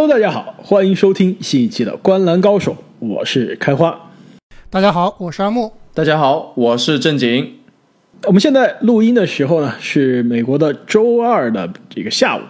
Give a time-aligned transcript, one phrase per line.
[0.00, 4.12] Hello，大家好，欢迎收听新一期的《观澜高手》，我是开花。
[4.70, 5.72] 大家好，我是阿木。
[5.92, 7.54] 大家好，我是正经。
[8.22, 12.42] 我们现在录音的时候呢，是美国的周二的这个下午。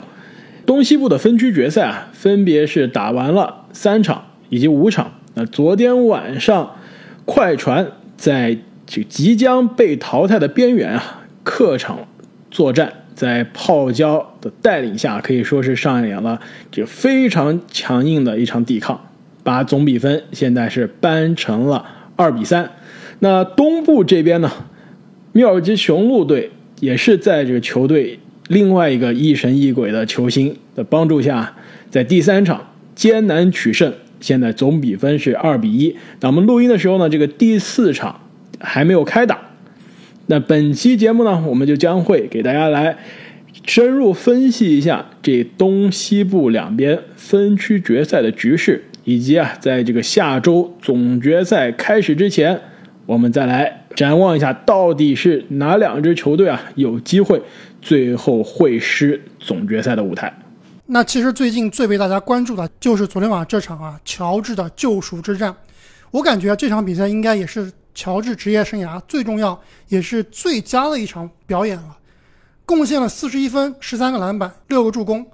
[0.66, 5.10] 东西部的分区决赛啊，分别是打完了三场以及五场。
[5.32, 6.76] 那昨天晚上，
[7.24, 12.00] 快船在这即将被淘汰的边缘啊，客场
[12.50, 12.92] 作战。
[13.18, 16.40] 在泡椒的带领下，可以说是上演了
[16.70, 19.08] 这非常强硬的一场抵抗，
[19.42, 22.70] 把总比分现在是扳成了二比三。
[23.18, 24.48] 那东部这边呢，
[25.32, 31.56] 密尔基雄鹿队也是在这个球队另外一个疑神疑鬼的球星的帮助下，
[31.90, 35.96] 在第三场艰难取胜，现在总比分是二比一。
[36.20, 38.20] 那我们录音的时候呢，这个第四场
[38.60, 39.47] 还没有开打。
[40.30, 42.98] 那本期节目呢，我们就将会给大家来
[43.66, 52.60] 深入分析一下这东西部两边分区决赛的局势，以及啊，在这个下周总决赛开始之前，
[53.06, 57.40] 我们再来展望一下，到底是哪两支球队啊有机会
[57.80, 60.30] 最后会师总决赛的舞台。
[60.84, 65.56] 那其实最近最被大家关注的就是昨天晚上这场啊，乔治的救赎之战。
[66.10, 67.72] 我感觉这场比赛应该也是。
[67.98, 71.96] 乔治职业生涯最重要也是最佳的一场表演了，
[72.64, 75.26] 贡献了四十一分、十三个篮板、六个助攻、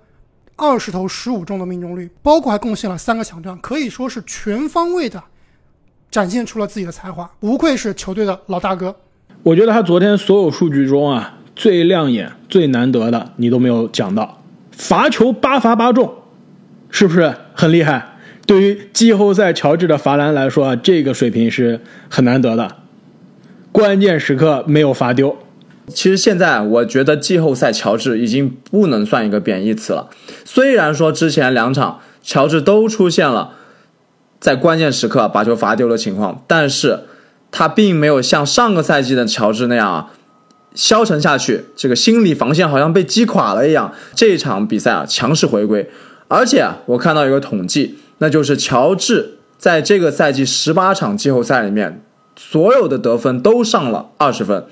[0.56, 5.22] 二十投十五中的命中率，包括还贡献了三个抢断，可以说是全方位的
[6.10, 8.96] 展现出了自己的才华，无愧是球队的老大哥。
[9.42, 16.10] 我觉得他昨天所有数据中啊，最亮眼、最难得的你都没有讲到，罚球八罚八中，
[16.88, 18.13] 是不是很厉害？
[18.46, 22.76] 对于季后赛乔治的罚篮来说啊，这个水平是很难得的，
[23.72, 25.38] 关键时刻没有罚丢。
[25.88, 30.10] 其实现在我觉得季后赛乔治已经不能算一个贬义词了。
[30.44, 33.52] 虽然说之前两场乔治都出现了
[34.40, 37.00] 在关键时刻把球罚丢的情况，但是
[37.50, 40.10] 他并没有像上个赛季的乔治那样啊
[40.74, 43.92] 消沉下去，这个心理防线好像被击垮了一样。
[44.14, 45.88] 这场比赛啊强势回归，
[46.28, 47.98] 而且我看到一个统计。
[48.18, 52.02] 那就是乔治在这个赛季十八场季后赛里面，
[52.36, 54.64] 所有的得分都上了二十分，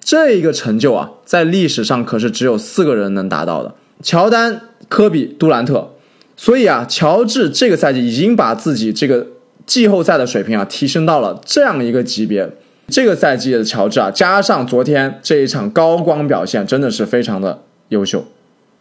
[0.00, 5.94] 这一个成就啊，在历史上可是只有四个人能达到的：乔丹、科比、杜兰特。
[6.36, 9.26] 所以啊，乔治这个赛季已经把自己这个
[9.66, 12.48] 季后赛的水平啊提升到了这样一个级别。
[12.86, 18.24] 这个赛季的乔治啊，加上昨天这一场高光表现，真的是非常的优秀。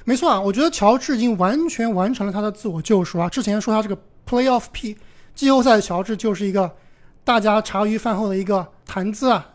[0.07, 3.27] 没错啊，我觉得乔治已经完全完成了他的自我救赎啊。
[3.27, 4.95] 之前说他这个 Playoff P，
[5.35, 6.71] 季后赛的乔治就是一个
[7.25, 9.45] 大家茶余饭后的一个谈资啊，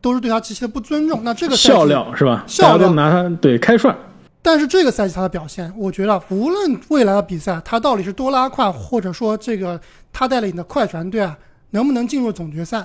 [0.00, 1.20] 都是对他极其的不尊重。
[1.22, 2.42] 那这个笑料是吧？
[2.48, 3.96] 笑料拿他对开涮。
[4.42, 9.80] 但是这个赛季他的表现，我觉得无论未来的比赛他到底是多拉胯，或者说这个
[10.12, 11.38] 他带领的快船队啊
[11.70, 12.84] 能不能进入总决赛，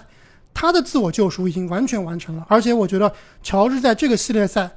[0.53, 2.46] 他的自我救赎已经完全完成了。
[2.47, 4.69] 而且我觉得乔治在这个系列赛，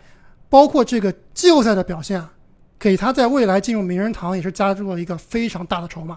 [0.48, 2.32] 包括这个季后赛的表现啊。
[2.78, 6.16] 给他在未来进入名人堂也是加入了一个非常大的筹码。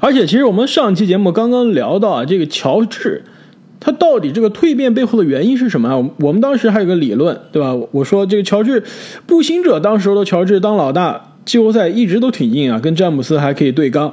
[0.00, 3.22] 而且，其实我们上期节目刚刚聊到啊，这个乔治，
[3.78, 6.10] 他到底这个蜕变背后的原因是什么啊？
[6.20, 7.72] 我们当时还有个理论，对吧？
[7.92, 8.82] 我说这个乔治，
[9.26, 14.12] 步行者当时的乔治当老大，季后赛一直都挺硬啊，跟詹姆斯还可以对刚。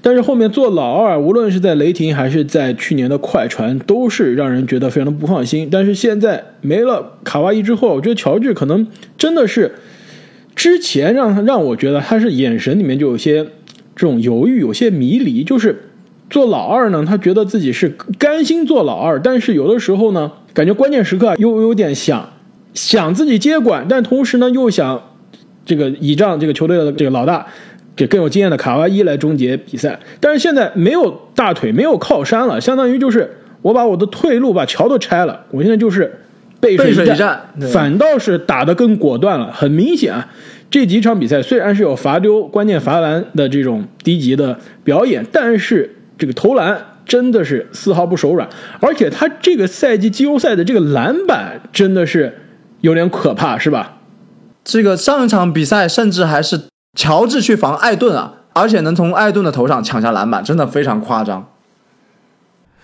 [0.00, 5.68] 但是后面做老二，无论是在雷霆还是在去年的快船，都是让人觉得非常的不放心。
[5.70, 8.86] 但是现在没了卡哇伊之后，我觉得乔治可能
[9.18, 9.74] 真的是。
[10.66, 13.44] 之前让他让我觉得他是眼神里面就有些
[13.94, 15.44] 这种犹豫，有些迷离。
[15.44, 15.90] 就是
[16.28, 17.88] 做老二呢，他觉得自己是
[18.18, 22.28] 甘心做老二，但是有的时候呢，感觉关键时刻又有点想
[22.74, 25.00] 想自己接管，但同时呢又想
[25.64, 27.46] 这个倚仗这个球队的这个老大，
[27.94, 29.96] 给更有经验的卡哇伊来终结比赛。
[30.18, 36.12] 但是现在没有大腿，没有靠山了，相当于就是我把我的退路把桥都拆了，我现在就是。
[36.58, 37.38] 背水一战，
[37.70, 39.52] 反倒是打得更果断了。
[39.52, 40.26] 很明显啊，
[40.68, 48.48] 这几场比赛虽然是有罚丢、关键罚篮的这种低级的表演，但是这个投篮真的是丝毫不手软。
[48.80, 52.36] 而且他这个赛季季后赛的这个篮板真的是
[52.80, 53.98] 有点可怕，是吧？
[54.64, 56.60] 这个上一场比赛甚至还是
[56.94, 61.48] 乔治去防艾顿啊，而且能从艾顿的头上抢下篮板，真的非常夸张。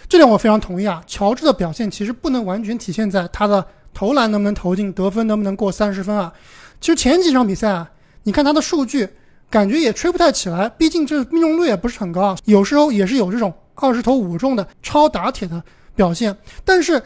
[0.09, 1.03] 这点我非常同意啊！
[1.07, 6.33] 乔治的表现其实不能完全体现在他的投篮能不能投进，得分能不能过三十分啊。
[6.83, 7.89] 其实前几场比赛啊，
[8.25, 9.09] 你看他的数据，
[9.49, 10.69] 感觉也吹不太起来。
[10.69, 15.63] 毕竟这命中率也不是很高，有时候也是有这种二十投五中的超打铁的
[15.95, 16.37] 表现。
[16.65, 17.01] 但是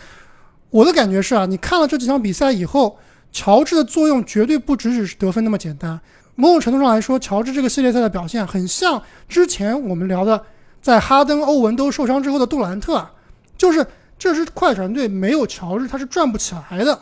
[0.70, 2.99] 我的感觉是啊，你看了这几场比赛以后，
[3.31, 6.00] 乔治的作用绝对不只只是得分那么简单。
[6.37, 10.43] 某种程度上来说，乔治这个系列赛的表现很像之前我们聊的，
[10.81, 13.12] 在哈登、欧文都受伤之后的杜兰特啊，
[13.58, 13.87] 就是
[14.19, 16.99] 这支快船队没有乔治他是转不起来的。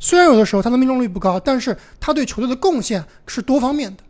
[0.00, 4.02] 虽然有的时候他的命中率不高，但是他对球队的贡献是多方面的。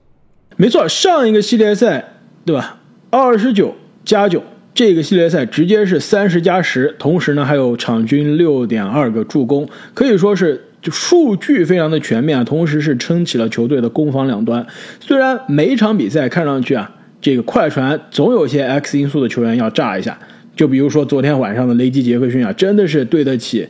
[0.57, 2.13] 没错，上一个系列赛
[2.45, 2.79] 对吧？
[3.11, 4.43] 二十九加九，
[4.73, 14.65] 这个系列赛直接是三十加十，同时呢还有场均六点二个助攻，可以说是就数据非常的全面啊，同时是撑起了球队的攻防两端。
[15.01, 16.91] 虽然每一场比赛看上去啊，
[17.21, 20.17] 这个快船总有些 X 因素的球员要炸一下，
[20.55, 23.69] 就比如说昨天晚上的雷吉杰克逊啊，真的是对得起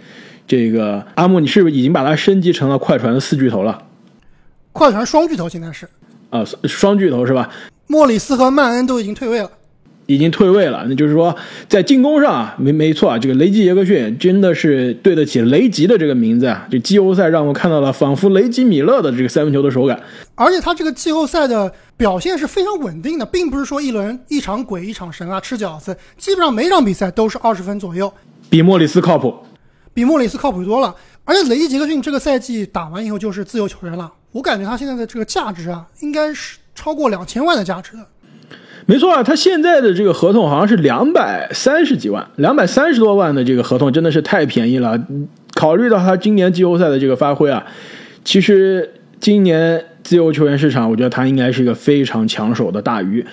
[0.51, 3.81] 这个阿木，你是不是已经把他升级成了快船的四巨头了？
[4.73, 5.89] 快船双巨头现在是
[6.31, 7.49] 啊，双巨头是吧？
[7.87, 9.49] 莫里斯和曼恩都已经退位了，
[10.07, 10.85] 已经退位了。
[10.89, 11.37] 那就是说，
[11.69, 16.67] 在进攻上啊，没没错啊，这个雷吉杰克逊真的是对得起雷吉的这个名字啊。
[16.69, 20.03] 这季后赛让我看到了仿佛雷吉米勒的这个三分球的手感，
[20.35, 28.13] 而且他这个季后赛的表现是非常稳定的，并不是说一轮一场鬼一场神啊，吃饺子，基本上每场比赛都是二十分左右，
[28.49, 29.33] 比莫里斯靠谱，
[29.95, 30.95] 比莫里斯靠谱多了。
[31.25, 36.59] 而且雷吉杰克逊这个赛季打完以后就是自由球员了，我感觉他现在的这个价值啊，应该是。
[36.73, 37.93] 超过两千万的价值，
[38.87, 44.99] 没错啊，他现在的这个合同好像是两百三十几万，两百三十多万的这个合同真的是太便宜了。
[45.53, 47.63] 考虑到他今年季后赛的这个发挥啊，
[48.25, 48.89] 其实
[49.19, 53.27] 今年自由球员市场，我觉得他应该是一个非常抢手的大鱼。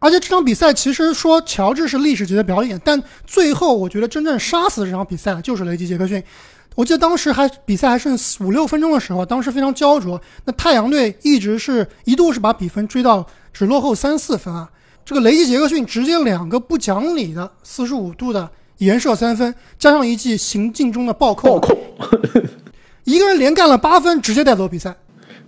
[0.00, 6.22] 而且这场比赛其实说乔治是历史级的表演，但最后我觉得真正杀死这场比赛就是雷吉杰克逊。
[6.76, 10.20] 我记得当时还比赛还剩五六分钟的时候，当时非常焦灼。
[10.44, 14.70] 那太阳队一直是一度是把比分追到只落后三四分啊。
[15.04, 21.76] 这个雷吉杰克逊直接两个不讲理的四十五度的延射三分，加上一记行进中的暴扣，暴扣，
[23.02, 24.94] 一个人连干了八分，直接带走比赛。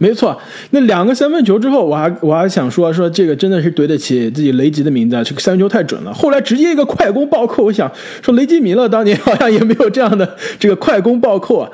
[0.02, 0.35] 没错，
[0.70, 6.14] 那两个三分球之后，我还我还想说说这个真的是对得起自己雷吉的名字啊，这个三分球太准了。
[6.14, 7.91] 后来直接一个快攻暴扣，我想
[8.23, 11.70] 说雷吉米勒当年好像也没有这样的这个快攻暴扣啊。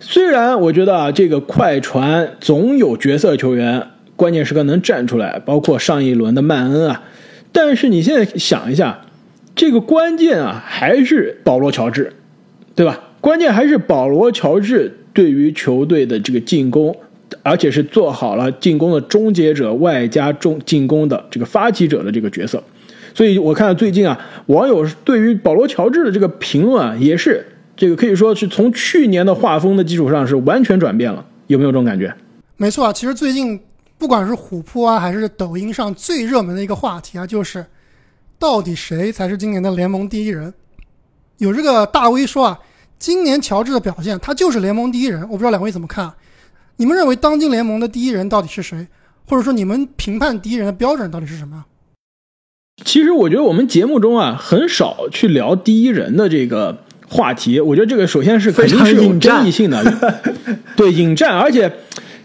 [0.00, 3.86] 虽然我觉得啊，这个快船总有角色球员
[4.16, 7.02] 关键时刻能站出来，包括上一轮的曼恩啊，
[7.52, 9.02] 但是你现在想一下，
[9.54, 12.10] 这个关键啊还是保罗乔治，
[12.74, 12.98] 对吧？
[13.20, 16.96] 关键还是保罗乔治对于球队的这个进攻。
[17.42, 22.62] 而且是做好了进攻的终结者，外加中进攻的这个发起者的这个角色，
[23.14, 27.44] 所以我看到最近啊，网友对于保罗乔治的这个评论啊，也是
[27.76, 32.14] 这个可以说是从去年的画风的基础上是完全转变了，有没有这种感觉？
[32.56, 33.60] 没错啊，其实最近
[33.98, 37.64] 不管是虎扑啊，还是抖音上最热门的一个话题啊，就是
[38.38, 40.52] 到底谁才是今年的联盟第一人？
[41.38, 42.58] 有这个大 V 说啊，
[42.98, 46.12] 今年乔治的表现他就是联盟第一人，我不知道两位怎么看？
[46.78, 48.86] 你们认为当今联盟的第一人到底是谁？
[49.28, 51.64] 或者说你们评判第一人的标准到底是什么？
[52.84, 57.58] 其实我觉得我们节目中啊很少去聊第一人的这个话题。
[57.58, 59.82] 我觉得这个首先是肯定是有争议性的，
[60.76, 61.72] 对引战，而且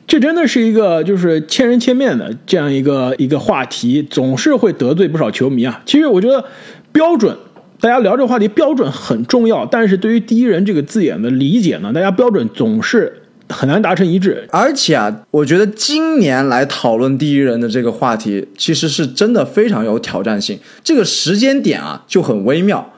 [0.05, 5.81] 这真的是一个就是千人千面的这样一个一个话题，总是会得罪不少球迷啊。
[5.85, 6.43] 其实我觉得
[6.91, 7.35] 标准，
[7.79, 13.20] 大家聊这个话题标准很重要，但是对于第一人这个字眼的理解呢，大家标准总是。
[13.51, 20.57] 很难达成一致，而且啊，我觉得今年来讨论第一人的这个话题，其实是真的非常有挑战性。
[20.83, 22.93] 这个时间点啊就很微妙，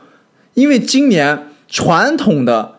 [0.54, 2.76] 因为今年传统的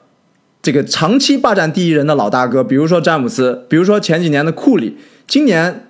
[0.62, 5.88] 这个长期霸占第一人的老大哥，比如说詹姆斯，比如说前几年的库里，今年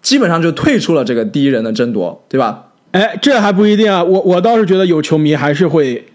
[0.00, 2.68] 基本上就退出了这个第一人的争夺，对吧？
[2.92, 6.06] 哎，这还不一定啊，我我倒是觉得有球迷还是会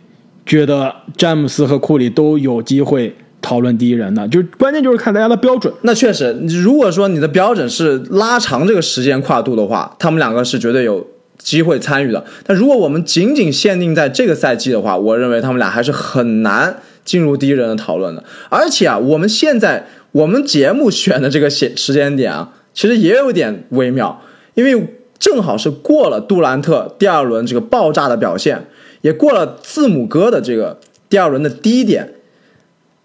[0.45, 3.15] 觉得詹姆斯和库里都有机会。
[3.41, 5.73] 讨论第一人的，就关键就是看大家的标准。
[5.81, 6.31] 那确实，
[6.63, 11.05] 如果说你的标准是拉长这个时间跨度的话，他们两个是绝对有
[11.39, 12.23] 机会参与的。
[12.45, 18.23] 但如果我们仅仅限定在这个赛季的话，我认为他们俩还是很难进入第一人的讨论的。
[18.49, 24.21] 而且啊，我们现在我们节目选的这个时时间点啊，其实也有点微妙，
[24.53, 28.67] 因为正好是过了杜兰特第二轮这个爆炸的表现，
[29.01, 30.79] 也过了字母哥的这个
[31.09, 32.13] 第二轮的低点。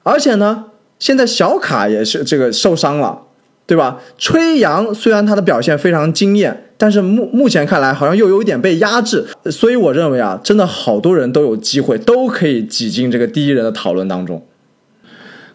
[0.07, 0.67] 而且呢，
[1.01, 3.23] 现在小卡也是这个受伤了，
[3.67, 3.99] 对吧？
[4.17, 14.47] 吹杨虽然他的表现非常惊艳，但是目目前看来好像又有一点被压制，所以我认为啊，真的好多人都有机会，都可以挤进这个第一人的讨论当中。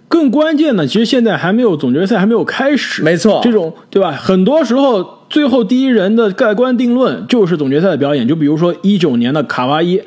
[0.10, 4.12] 更关键的，其实现在还没有总决赛还没有开始，没错，这种对吧？
[4.12, 10.02] 很多时候最后第一人的盖棺定论就是总决赛的表演，就比如说一九年的卡哇伊，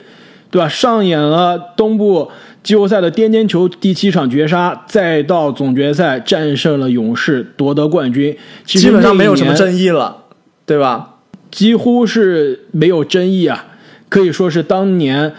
[0.50, 0.68] 对吧？
[0.68, 2.30] 上演了东部。
[2.64, 10.24] 季后赛的颠颠球第七场绝杀，再到总决赛战胜了勇士夺得冠军，其实基本上没有什么争议了，
[10.64, 11.10] 对吧？
[11.50, 13.66] 几乎是没有争议啊，
[14.08, 15.32] 可以说是当年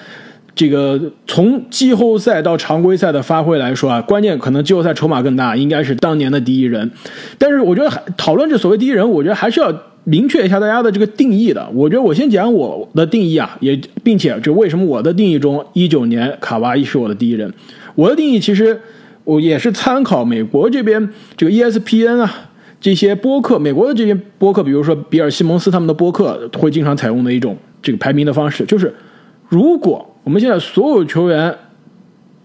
[0.55, 6.89] 这个从季后赛到常规赛的发挥来说啊，关键可能季后赛筹码更大，应该是当年的第一人。
[7.37, 9.73] 但是我觉得还讨论这所谓第一人，我觉得还是要
[10.05, 11.69] 明确一下大家的这个定义的。
[11.73, 17.53] 我觉得我先讲我的定义啊，也并且就为什么我的定义中，一九年卡哇伊是我的第一人。
[17.95, 18.79] 我的定义其实
[19.25, 22.49] 我也是参考美国这边这个 ESPN 啊。
[22.81, 28.93] 这些播客，美国的这些播客，比如说比尔·西蒙斯他们的播客，会经常采用的一种这个排名的方式，就是
[29.49, 31.55] 如果我们现在所有球员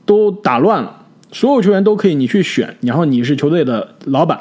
[0.07, 4.39] 都打乱了，所有球员都可以你去选，然后你是球队的老板，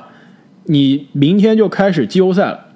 [0.65, 2.67] 你明天就开始季后赛了，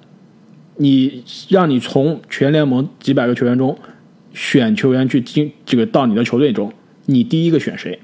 [0.76, 3.76] 你让你从全联盟几百个球员中
[4.32, 6.72] 选球员去进这个到你的球队中，
[7.06, 7.98] 你第一个选谁，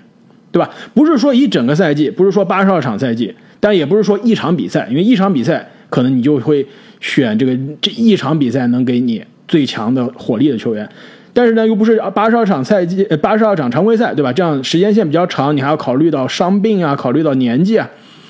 [0.52, 0.70] 对吧？
[0.94, 3.34] 不是说一整个赛季，不是说八十二场赛季。
[3.62, 6.66] 但也不是说一场比赛，因为一场比赛可能你就会
[6.98, 10.88] 选这个这一场比赛能给你最强的火力的球员，
[11.34, 14.32] 但是呢又不是八十二场赛季，八十二场常规赛，对吧？
[14.32, 17.86] 这样时间线比较长，你还要考虑到伤病啊，考虑到年纪啊，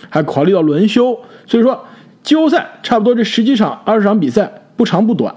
[0.09, 1.17] 还考虑到轮休，
[1.47, 1.81] 所以说
[2.23, 5.35] 季后赛差不多这十几场、二十场比赛不长不短，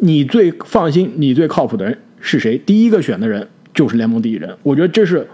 [0.00, 2.56] 你最放心、你最靠谱的人是谁？
[2.58, 5.28] 第一个选的人就是联盟第一人，我觉得这是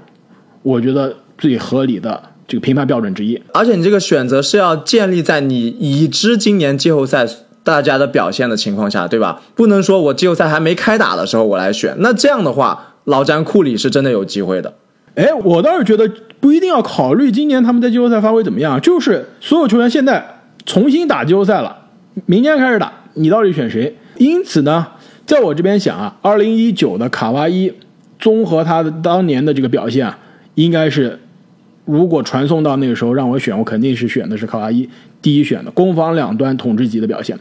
[0.62, 2.22] 我觉得最合理的。
[2.48, 7.24] 这个评判标准之一，而且你这个选择是要建立在你已知今年季后赛
[7.62, 9.40] 大家的表现的情况下，对吧？
[9.54, 14.74] 不能说我季后赛还没开打的时候我来选，那这样的话，老詹库里是真的有机会的。
[15.14, 16.10] 哎，我倒是觉得
[16.40, 21.76] 不一定要考虑今年他们在季后赛发挥怎么样，就是所有球员现在重新打季后赛了，
[22.26, 23.96] 明年开始打，你到底选谁？
[24.16, 24.86] 因此呢，
[25.26, 27.72] 在我这边想啊，二零一九的卡哇伊
[28.18, 30.18] 综合他的当年的这个表现啊，
[30.54, 31.18] 应该是。
[31.84, 34.88] 如果传送到那个时候让我选，我肯定是选的是卡哇伊
[35.20, 37.36] 第一选的攻防两端统治级的表现。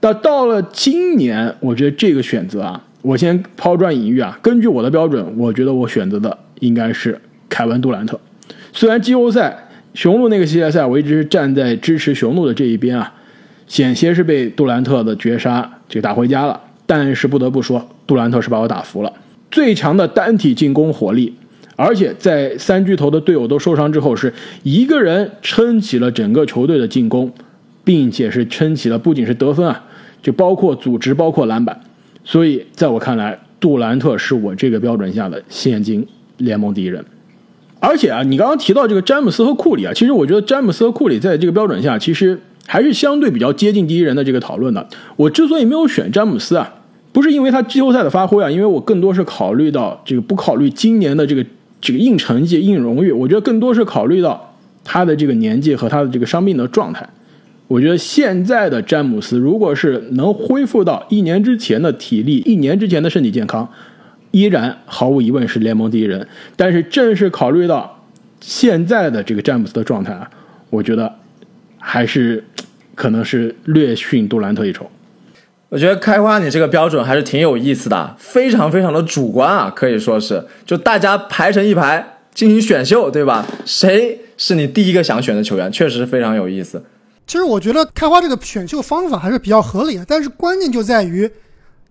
[0.00, 4.38] 但到了今年，我觉得这个选择啊，我先抛砖引玉啊。
[4.40, 7.20] 根据我的标准，我觉得我选择的应该是
[7.50, 8.18] 凯文杜兰特。
[8.72, 9.65] 虽然季后赛
[9.96, 13.10] 雄鹿那个系列赛，我一直站在支持雄鹿的这一边啊，
[13.66, 16.60] 险些是被杜兰特的绝杀就打回家了。
[16.84, 19.10] 但是不得不说，杜兰特是把我打服了，
[19.50, 21.32] 最强的单体进攻火力。
[21.76, 24.30] 而且在三巨头的队友都受伤之后，是
[24.64, 27.32] 一个人撑起了整个球队的进攻，
[27.82, 29.82] 并且是撑起了不仅是得分啊，
[30.22, 31.80] 就包括组织、包括篮板。
[32.22, 37.02] 所以在我看来，杜兰特是我这个标准下的现今联盟第一人。
[37.86, 44.84] 而且啊，你刚刚提到这个詹姆斯和库里啊，其实我觉得詹姆斯和库里在这个标准下，其实还是相对比较接近第一人的这个讨论的。
[45.14, 46.74] 我之所以没有选詹姆斯啊，
[47.12, 51.44] 不是因为他季后赛的发挥啊，因为我更多是考虑到这个不考虑今年的这个。
[51.78, 57.06] 这个硬成绩、硬荣誉，我觉得更多是考虑到他的这个年纪和他的这个伤病的状态。
[57.68, 63.68] 我觉得现在的詹姆斯，如果是能恢复到一年之前的体力、一年之前的身体健康，
[64.30, 66.26] 依然毫无疑问是联盟第一人。
[66.56, 68.04] 但是正是考虑到
[68.40, 70.30] 现在的这个詹姆斯的状态啊，
[70.70, 71.12] 我觉得
[71.78, 72.44] 还是
[72.94, 74.90] 可能是略逊杜兰特一筹。
[75.68, 83.44] 我觉得开花你这个标准还是挺有意思的，非常非常的主观啊，可以说是就大家排成一排进行选秀，对吧？
[83.64, 86.82] 谁是你第一个想选的球员，确实是非常有意思。
[87.26, 91.28] 其实我觉得开花这个选秀方法还是比较合理的，但是关键就在于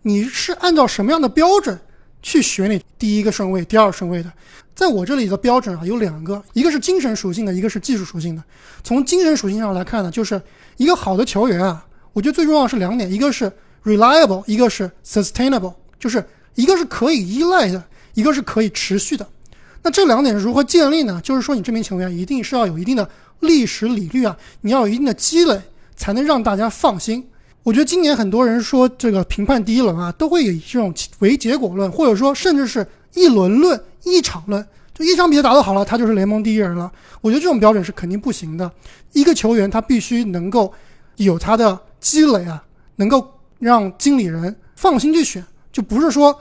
[0.04, 1.78] 你是按照什么样的标准
[2.26, 4.34] 去选你第一个顺位、第二顺位的。
[4.74, 8.44] 在我这里的标准啊有两个，一个是精神属性的，一个是技术属性的。
[8.84, 10.42] 从精神属性上来看呢，就是
[10.78, 13.52] 一个好的球员啊，我觉得最重要是两点，一个是。
[13.86, 17.84] reliable，一个是 sustainable，就是一个是可以依赖的，
[18.16, 19.28] 一个是可以持续的。
[19.84, 21.22] 那这两点是如何建立呢？
[21.24, 23.08] 就是说，你这名球员一定是要有一定的
[23.42, 25.62] 历史理律啊，你要有一定的积累，
[25.96, 27.28] 才能让大家放心。
[27.66, 36.92] 我觉得今年很多人说这个评判第一轮啊，都会以这种唯结果论，或者说甚至是一轮论、一场论，就一场比赛打得好了，他就是联盟第一人了。
[37.22, 38.72] 我觉得这种标准是肯定不行的。
[39.14, 40.72] 一个球员他必须能够
[41.16, 42.64] 有他的积累啊，
[42.98, 43.32] 能够。
[43.58, 46.38] 让经理人放心去选，就不是说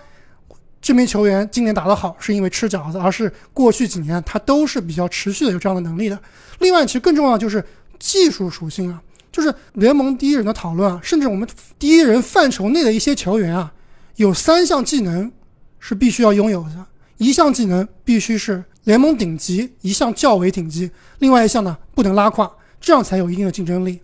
[0.83, 6.19] 这名球员今年打得好是因为吃饺子，而是过去几年他都是比较持续的有这样的能力的。
[6.59, 7.65] 另外，其实更重要的就是
[8.01, 9.01] 技术属性啊，
[9.35, 13.73] 就是联盟第一人的讨论啊，甚至我们第一人范畴内的一些球员啊，
[14.15, 15.33] 有三项技能
[15.81, 16.87] 是必须要拥有的，
[17.17, 20.89] 一项技能必须是联盟顶级，一项较为顶级，
[21.19, 22.49] 另外一项呢不能拉胯，
[22.81, 24.01] 这样才有一定的竞争力。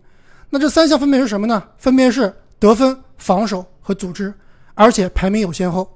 [0.51, 1.63] 那这三项分别是什么呢？
[1.79, 2.99] 分别是得分。
[3.21, 4.33] 防守和组织，
[4.73, 5.87] 而且排名有先后，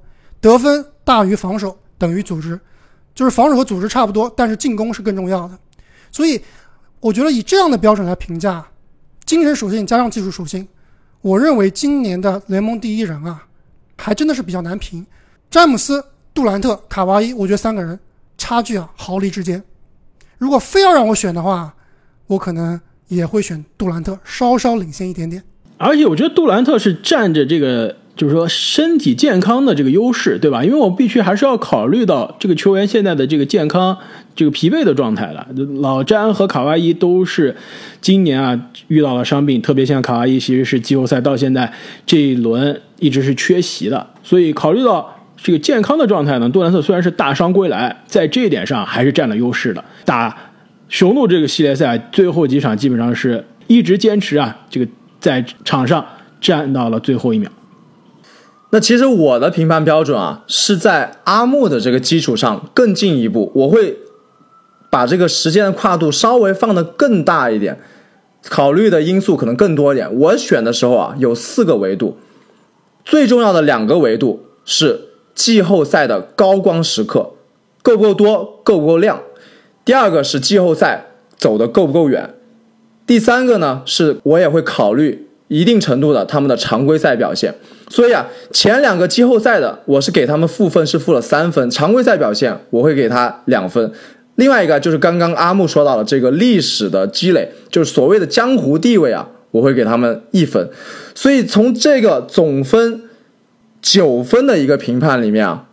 [0.43, 2.61] 得分大于防守等于组织，
[3.15, 5.59] 就是防守和组织差不多，但是进攻是更重要的。
[6.13, 6.39] 所以，
[7.01, 8.63] 我觉得以这样的标准来评价，
[9.27, 10.67] 精神属性加上技术属性，
[11.21, 13.47] 我认为今年的联盟第一人啊，
[13.97, 15.07] 还真的是比较难评。
[15.51, 17.99] 詹姆斯、杜兰特、卡哇伊，我觉得三个人
[18.37, 19.63] 差距啊毫厘之间。
[20.39, 21.75] 如果非要让我选的话，
[22.27, 25.43] 我可能也会选杜兰特，稍稍领先一点点。
[25.79, 30.65] 而且我觉得杜兰特是占着这个，就是说身体健康的这个优势，对吧？
[30.65, 33.97] 因为我必须还是要考虑到这个球员现在的这个健康、
[34.37, 35.47] 这个疲惫的状态了。
[35.81, 37.55] 老詹和卡哇伊都是
[38.01, 41.73] 今年啊遇到了伤病，特别像卡哇伊，其实是季后赛到现在
[42.07, 49.85] 这一轮一直是缺席的，所以考虑到这个健康的状态呢，杜兰特虽然是大伤归来，在这一点上还是占了优势的。
[50.05, 50.37] 打
[50.89, 54.87] 雄鹿这个系列赛最后几场基本上是一直坚持啊，这个。
[55.21, 56.05] 在场上
[56.39, 57.51] 站到了最后一秒。
[58.75, 63.99] 那其实我的评判标准啊，是在阿木的这个基础上更进一步，我会
[64.91, 67.79] 把这个时间的跨度稍微放得更大一点，
[68.49, 70.13] 考虑的因素可能更多一点。
[70.19, 72.17] 我选的时候啊，有四个维度，
[73.05, 75.03] 最重要的两个维度是
[75.37, 77.31] 季后赛的高光时刻
[77.81, 79.19] 够不够多，够不够亮；
[79.85, 82.35] 第二个是季后赛走的够不够远。
[83.07, 87.55] 第三个呢，是我也会考虑一定程度的他们的常规赛表现。
[87.89, 93.93] 所以啊，前两个季后赛的我是给他们负分是负了三分，常规赛表现我会给他两分。
[94.35, 100.69] 另外一个就是刚刚阿木说到了这个历史的积累，就是所谓的江湖地位啊，我会给他们一分。
[101.15, 103.03] 所以从这个总分
[103.81, 105.67] 九分的一个评判里面啊，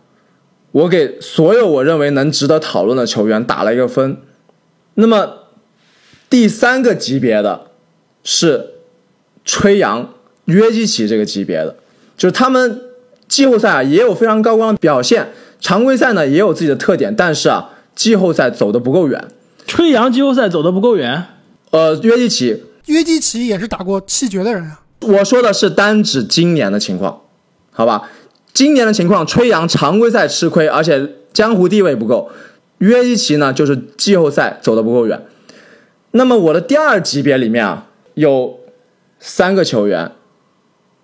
[0.70, 4.18] 我给所有我认为能值得讨论的球员打了一个分。
[4.94, 5.38] 那么。
[6.30, 7.66] 第三个级别的，
[8.24, 8.71] 是
[9.44, 10.14] 吹杨、
[10.46, 11.76] 约基奇这个级别的，
[12.16, 12.80] 就是他们
[13.28, 19.24] 季后赛啊也有非常高光的表现，常规赛呢也有自己的特点，但是啊季后赛走的不够远。
[19.66, 21.24] 吹杨季后赛走的不够远，
[21.70, 24.82] 呃，约基奇，约基奇也是打过七绝的人啊。
[25.00, 27.22] 我说的是单指今年的情况，
[27.70, 28.10] 好吧？
[28.52, 32.30] 今年的情况，吹杨常规赛吃亏，而且江湖地位不够。
[32.78, 35.22] 约基奇呢，就是季后赛走的不够远。
[36.10, 38.60] 那么我的第二级别里面啊，有
[39.24, 40.10] 三个球员，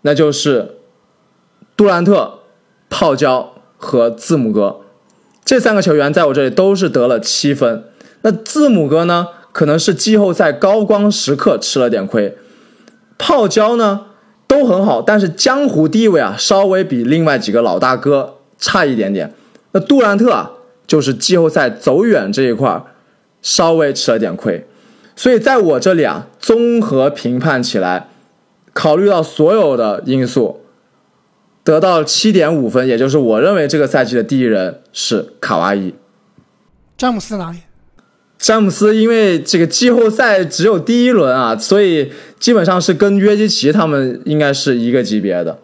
[0.03, 0.79] 那就是
[1.77, 2.41] 杜兰特、
[2.91, 4.81] 泡椒和字母哥，
[5.45, 7.85] 这三个球员在我这里都是得了七分。
[8.23, 12.37] 那字母哥呢，可能是季后赛高光时刻吃了点亏，
[13.17, 14.07] 泡椒呢
[14.49, 19.33] 都很好，但是江湖地位啊稍微比另外几个老大哥差一点点。
[19.71, 20.51] 那杜兰特啊，
[20.89, 22.83] 就是季后赛走远这一块
[23.41, 24.67] 稍微吃了点亏。
[25.19, 28.07] 所以在我这里啊，综合评判起来，
[28.73, 30.61] 考虑到所有的因素，
[31.65, 35.93] 得到七点五分，也就是我认为这个赛季的第一人是卡哇伊。
[36.97, 37.59] 詹姆斯哪里？
[38.39, 45.59] 詹姆斯因为这个季后赛只有第一轮啊，所以基本上是跟约基奇他们应该是一个级别的。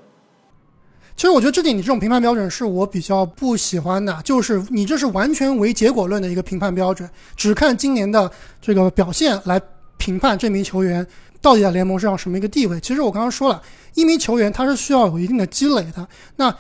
[1.16, 9.61] 其实我觉得这点你这种评判标准是我比较不喜欢的，就是你这是完全唯结果论的一个评判标准，只看今年的这个表现来
[9.96, 11.07] 评判这名球员
[11.40, 12.81] 到底在联盟上什么一个地位。
[12.81, 13.62] 其实我刚刚说了，
[13.94, 16.07] 一名球员他是需要有一定的积累的。
[16.37, 16.53] 那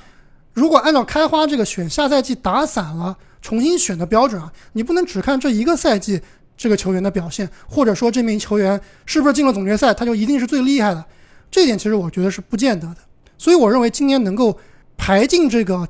[0.52, 6.20] 如果按照开花这个选下赛季打散了重新选的标准啊，你不能只看这一个赛季
[6.56, 11.04] 这个球员的表现，或者说这名球员是不是进了总决赛他就一定是最厉害的，
[11.50, 12.96] 这点其实我觉得是不见得的。
[13.36, 14.58] 所以我认为今年能够
[14.96, 15.88] 排进这个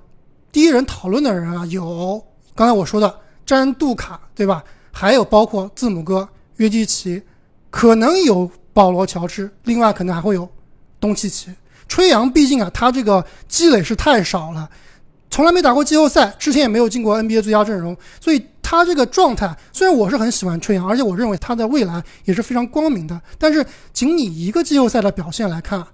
[0.50, 4.62] 第一人讨论的人啊，有刚才我说的詹杜卡，对吧？
[4.90, 7.22] 还有包括字母哥、约基奇，
[7.70, 10.48] 可能有保罗乔治，另外可能还会有
[11.00, 11.52] 东契奇、
[11.88, 12.30] 吹杨。
[12.30, 14.70] 毕竟啊，他这个积累是太少了，
[15.30, 25.84] 从来没打过季后赛，之前也没有进过 NBA 最佳阵容，所以他这个状态，虽然我是很喜欢吹杨，而且我认为他的未来也是非常光明的，但是仅以一个季后赛的表现来看。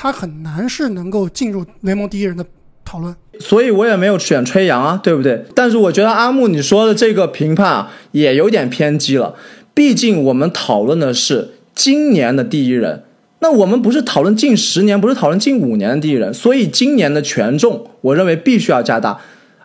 [0.00, 2.46] 他很难是能够进入联盟第一人的
[2.84, 5.44] 讨论，所以我也没有选吹杨啊，对不对？
[5.56, 9.34] 但是我觉得阿木你说的这个评判啊，也有点偏激了。
[9.74, 13.02] 毕竟我们讨论的是今年的第一人，
[13.40, 19.18] 那我们不是讨论近十年，不是讨论近五年的第一人，所以今年的权重，我认为必须要加大。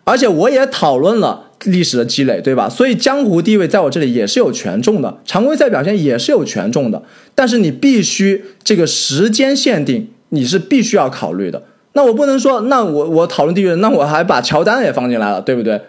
[0.04, 2.68] 而且我也讨论了历史的积累，对吧？
[2.68, 7.04] 所以江湖地位在我这里也是有权重的，常规赛表现也是有权重的。
[7.36, 10.10] 但是你必须这个时间限定。
[10.34, 11.62] 你是必须要考虑的，
[11.94, 15.80] 那我不能说，那我我讨论第一人，那我还把乔丹也放进来了，对不对？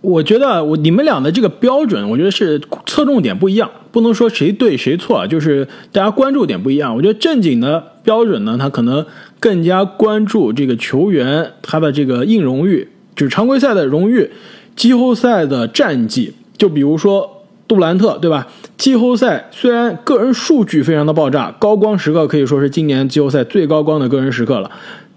[0.00, 6.96] 我觉得我你们俩的这个标准，我觉得是侧重点不一样，不能说谁对谁错，就是大家关注点不一样。
[6.96, 9.04] 我觉得正经的标准呢，他可能
[9.38, 14.30] 更加关注这个球员他的这个硬荣誉，就是常规赛的荣誉。
[14.74, 17.39] 季后赛的战绩，就比如说
[17.70, 18.48] 杜兰特，对吧？
[18.76, 24.68] 季后赛虽然个人数据非常的爆炸，高光时刻可以说是今年季后赛最高光的个人时刻了，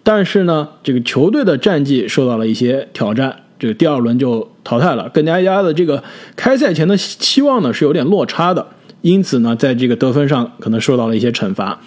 [0.04, 6.04] 但是呢，这个球队的战绩受到了一些挑战，这个第二轮就淘汰了，跟大家的这个
[6.36, 8.68] 开赛前的期望呢是有点落差的，
[9.02, 11.80] 因此呢，在这个得分上可能受到了一些惩罚。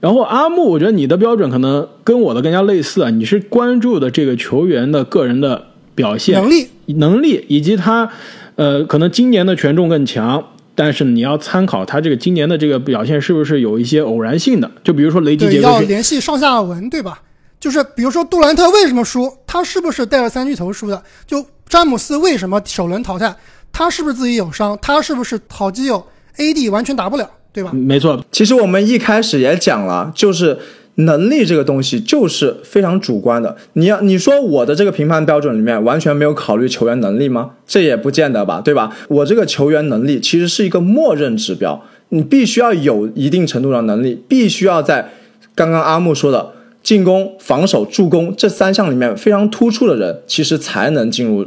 [0.00, 8.10] 然后阿木，我觉得你的标准可能跟我的更加类似啊，你是关注的这个球员的个人的表现能力、能力以及他，
[8.56, 10.42] 呃，可能今年的权重更强，
[10.74, 17.20] 但是你要参考他这个今年的这个表现是不是有一些偶然性的，就比如说雷吉对，杰克逊，要联系上下文，对吧？
[17.60, 21.02] 就是比如说杜兰特为什么输，他是不是带着三巨头输的？
[21.26, 23.34] 就詹姆斯为什么首轮淘汰，
[23.72, 24.78] 他是不是自己有伤？
[24.82, 26.04] 他是不是好基友
[26.36, 27.70] AD 完全打不了，对吧？
[27.72, 30.58] 没错，其实我们一开始也讲了，就是
[30.96, 33.56] 能力这个东西就是非常主观的。
[33.72, 37.50] 你要你说我的这个评判标准里面完全没有考虑球员能力吗？
[37.66, 38.96] 这也不见得吧，对吧？
[39.08, 45.10] 我这个球员能力其实是一个默认指标，你必须要有一定程度的能力，必须要在
[45.54, 46.52] 刚刚阿木说的
[46.82, 51.46] 进攻、防守、助攻这三项里面非常突出的人，其实才能进入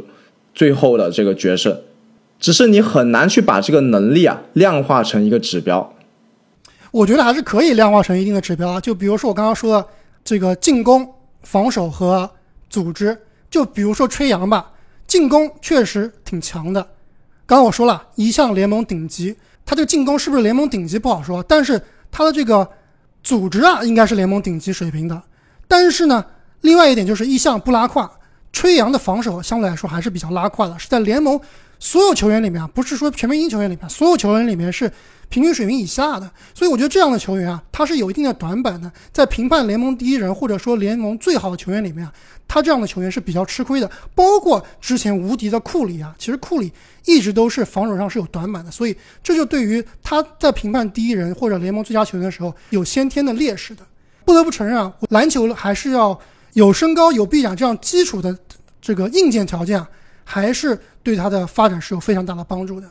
[0.54, 1.74] 最后的这个决胜。
[2.38, 5.94] 只是你很难去把这个能力啊量化成一个指标。
[6.90, 8.80] 我觉得还是可以量化成一定的指标啊。
[8.80, 9.88] 就比如说我刚刚说的
[10.24, 11.08] 这个进攻、
[11.42, 12.30] 防守和
[12.70, 13.16] 组织，
[13.50, 14.70] 就比如说吹杨吧，
[15.06, 16.82] 进攻确实挺强的。
[17.46, 22.68] 刚刚我说了一项联盟顶级，他这个进攻是不是联盟顶级不好说，但是他的这个
[23.22, 25.22] 组织啊，应该是联盟顶级水平的。
[25.66, 26.24] 但是呢，
[26.60, 28.10] 另外一点就是一项不拉胯，
[28.52, 31.40] 吹杨的防守相对来说还是比较拉胯的，是在联盟
[31.78, 34.90] 所有球员里面啊，不是说全明星球员里面，所有球员里面是
[35.28, 36.30] 平均水平以下的。
[36.54, 42.12] 所以我觉得这样的球员啊，他是有一定的短板的，在评判联盟第一人或者说联盟最好的球员里面啊，
[42.48, 43.90] 他这样的球员是比较吃亏的。
[44.14, 46.72] 包括之前无敌的库里啊，其实库里
[47.04, 53.82] 一直都是防守上是有短板的，所以这就对于他在评判第一人或者联盟最佳球员的时候有先天的劣势的。
[54.24, 56.18] 不得不承认啊，篮球还是要
[56.52, 58.36] 有身高、有臂展这样基础的
[58.80, 59.88] 这个硬件条件啊，
[60.30, 62.86] 还是对他的发展是有非常大的帮助的。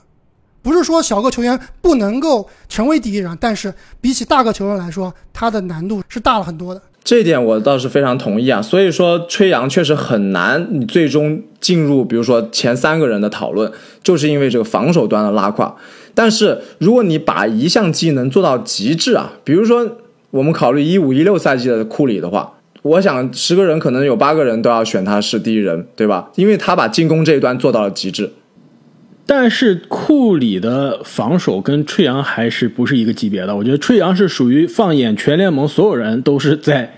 [0.63, 3.71] 不是说小个球员不能够成为第一人，但是
[4.02, 6.82] 比起大个球员来说，他的难度是大了很多的。
[7.04, 13.71] 这一点我倒是非常同意啊，所以说吹杨确实很难，你最终进入比如说前三个人的讨论，
[14.04, 15.78] 就是因为这个防守端的拉胯。
[16.15, 19.97] 但是如果你把一项技能做到极致啊，比如说
[20.32, 22.57] 我们考虑一五一六赛季的库里的话，
[22.88, 26.30] 我想十个人可能有八个人都要选他是第一人，对吧？
[26.36, 28.32] 因为他把进攻这一端做到了极致。
[29.26, 33.54] 但是库里的防守跟吹杨还是不是一个级别的。
[33.54, 36.93] 我觉得吹杨是属于放眼全联盟所有人都是在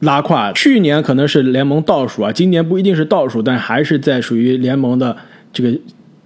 [0.00, 0.52] 拉胯。
[0.52, 5.16] 去年可能是联盟倒数啊，今年不一定是倒数，但还是在属于联盟的
[5.54, 5.70] 这个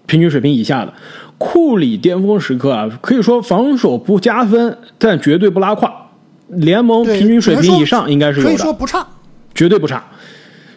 [0.06, 0.92] 平均水平以下的。
[1.38, 6.07] 库里巅峰时刻啊，可以说防守不加分，但绝对不拉胯。
[6.48, 9.06] 联盟平均水平以上应该是有可以的，说不差。
[9.54, 10.04] 绝对不差。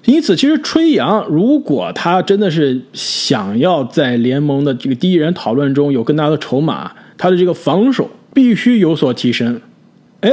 [0.05, 9.61] 因此，其实吹杨如果他真的是想要在联盟的这个第一人讨论中有更大的筹码，他的这个防守必须有所提升。
[10.21, 10.31] 哎，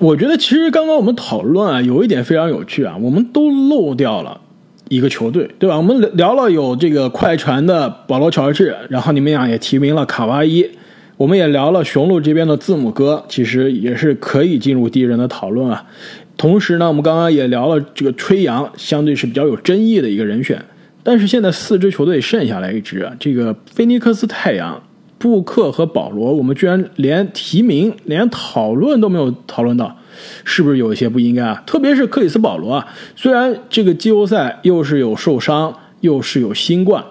[0.00, 4.40] 我觉得其实刚刚我们讨论啊，有一点非常有趣啊，我们都漏掉了
[4.88, 5.76] 一个球队，对吧？
[5.76, 10.68] 我们聊聊了有这个快船的保罗乔治，然后你们俩也提名了卡哇伊，
[11.16, 15.84] 我们也聊了雄鹿这边的字母哥，其实也是可以进入第一人的讨论啊。
[16.36, 20.60] 同时呢，我们刚刚也聊了这个吹杨，相对是比较有争议的一个人选。
[21.04, 24.82] 但是现在四支球队剩下来一支啊，这个菲尼克斯太阳、
[25.18, 29.96] 布克和保罗，我们居然连提名、连讨论都没有讨论到，
[30.44, 31.62] 是不是有一些不应该啊？
[31.64, 37.04] 特别是克里斯保罗啊，虽然这个季后赛又是有受伤，又是有新冠，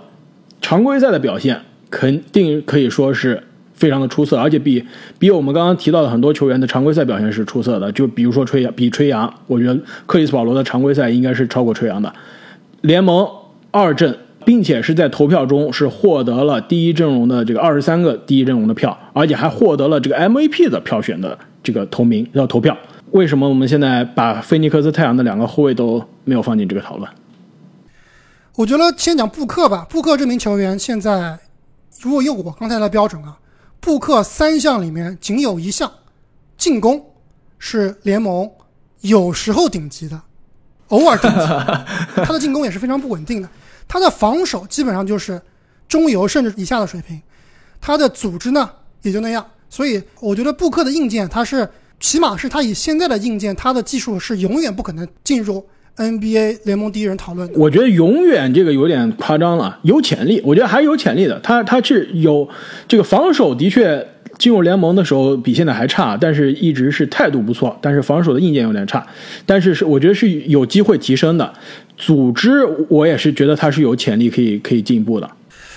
[0.59, 4.83] 常规赛的表现肯定可以说是非常的出色，而且比
[5.17, 7.91] 比我们刚刚提到的很多球员的常规赛表现是出色的。
[7.91, 12.13] 就比如说吹杨，比吹杨，我觉得克里斯保罗的常规赛应该是超过吹杨的。
[12.81, 13.27] 联盟
[13.71, 22.77] 二阵，并且是在投票中是获得了第一阵容的这个二十三个第一阵容的票，而且还获得了这个 MVP 的票选的这个投名要投票。
[23.11, 27.09] 为什么我们现在把菲尼克斯太阳的两个后卫都没有放进这个讨论？
[28.55, 29.85] 我觉得先讲布克吧。
[29.89, 31.37] 布克这名球员现在，
[32.01, 33.37] 如果用我刚才的标准啊，
[33.83, 35.91] 布克三项里面仅有一项
[36.57, 37.05] 进攻
[37.59, 38.49] 是联盟
[39.01, 40.21] 有时候顶级的，
[40.87, 41.37] 偶尔顶级。
[42.23, 43.49] 他的进攻也是非常不稳定的。
[43.85, 45.41] 他的防守基本上就是
[45.89, 47.21] 中游甚至以下的水平，
[47.81, 48.69] 他的组织呢
[49.01, 49.45] 也就那样。
[49.69, 51.69] 所以我觉得布克的硬件，他是
[51.99, 55.67] 起码是他以现在的硬件，他的技术是永远不可能进入
[55.97, 57.59] NBA 联盟第一人讨论的。
[57.59, 61.39] 我觉得永远这个有点夸张了，有潜力，我觉得还是有潜力的。
[61.41, 62.47] 他他是有
[62.87, 64.05] 这个防守，的确
[64.39, 69.05] 进入联盟的时候比现在还差，但是一直是态度不错，但是防守的硬件有点差，
[69.45, 71.53] 但是是我觉得是有机会提升的。
[71.95, 75.29] 组织我也是觉得他是有潜力可以可以进步的。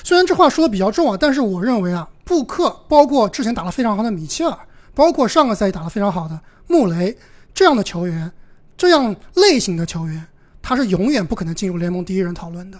[0.02, 4.56] 虽然这话说的比较重啊，但是我认为啊，布克包括之前打得非常好的米切尔，
[4.94, 7.14] 包括上个赛季打得非常好的穆雷
[7.52, 8.32] 这样的球员，
[8.76, 10.24] 这样类型的球员，
[10.62, 12.78] 他是永远不可能进入联盟第一人讨论的。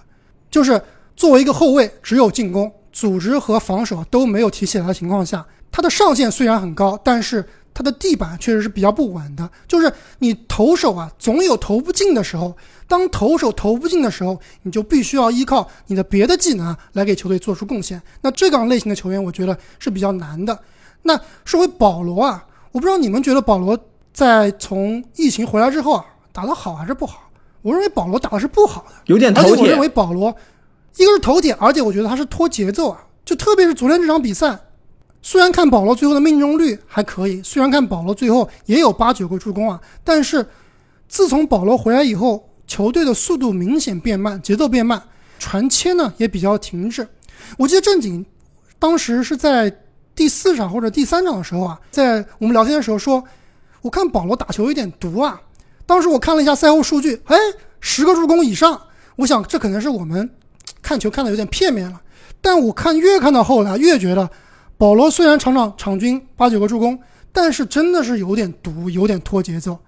[0.51, 0.81] 就是
[1.17, 9.51] 作为一个后卫，只有进攻、组织和防守都没有提起来的情况下，他的上限虽然很高，但是他的地板确实是比较不稳的。
[9.67, 12.57] 就是你投手啊，总有投不进的时候。
[12.89, 18.01] 当投手投不进的时候，你就必须要依靠你的别的技能来给球队做出贡献。
[18.21, 20.57] 那这样类型的球员，我觉得是比较难的。
[21.03, 23.77] 那说回保罗啊，我不知道你们觉得保罗
[24.17, 27.31] 在从疫情回来之后啊，打得好还是不好？
[27.61, 29.63] 我认为保罗打的是不好的，有点头铁。
[29.63, 30.35] 我认为保罗
[30.97, 33.05] 一个是头铁，而且我觉得他是拖节奏啊。
[33.27, 34.59] 就特别是昨天这场比赛，
[35.21, 40.47] 虽然看保罗最后的命中率还可以，虽然看保罗最后也有八九个助攻啊，但是
[41.07, 42.49] 自从保罗回来以后。
[42.69, 45.01] 球队的速度明显变慢，节奏变慢，
[45.39, 47.07] 传切呢也比较停滞。
[47.57, 48.27] 我记得正经
[48.77, 49.73] 当时是在
[50.17, 53.23] 第四场或者第三场的时候啊，在我们聊天的时候说，
[53.87, 55.41] 我看保罗打球有点毒啊。
[55.87, 57.37] 当时我看了一下赛后数据，哎，
[57.81, 58.83] 十个助攻以上。
[59.15, 60.29] 我想这可能是我们
[60.83, 62.01] 看球看的有点片面了。
[62.41, 64.29] 但我看越看到后来，越觉得
[64.77, 66.99] 保罗虽然场场场均八九个助攻，
[67.33, 69.79] 但是真的是有点毒，有点拖节奏。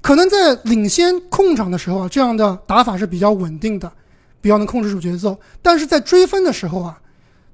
[0.00, 3.90] 可能在领先控场的时候啊，这样的打法是比较稳定的，
[4.40, 5.38] 比较能控制住节奏。
[5.62, 7.00] 但是在追分的时候啊，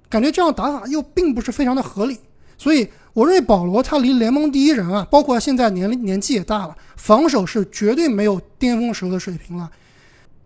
[0.09, 2.18] 感觉这样打法又并不是非常的合理。
[2.58, 9.70] 所以我认为保罗他离联盟第一人啊，包括现在年龄年纪也大了，防守是绝对没有巅峰时候的水平了。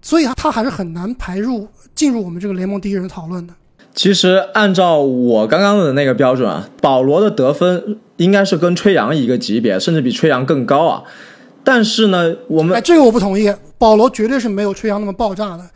[0.00, 3.54] 所以他还是很难排入进入我们这个联盟第一人讨论的。
[3.94, 11.04] 其实按照我刚刚的那个标准啊，保罗的得分应该是跟吹杨一个级别，甚至比吹杨更高啊。
[11.62, 13.52] 但是呢，我们哎，这个我不同意。
[13.78, 15.70] 保罗绝对是没有吹杨那么爆炸的。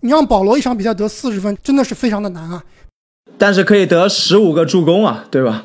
[0.00, 2.62] 你让保罗一场比赛得四十分，真的是非常的难啊。
[3.38, 5.64] 但是可以得十五个助攻啊，对吧？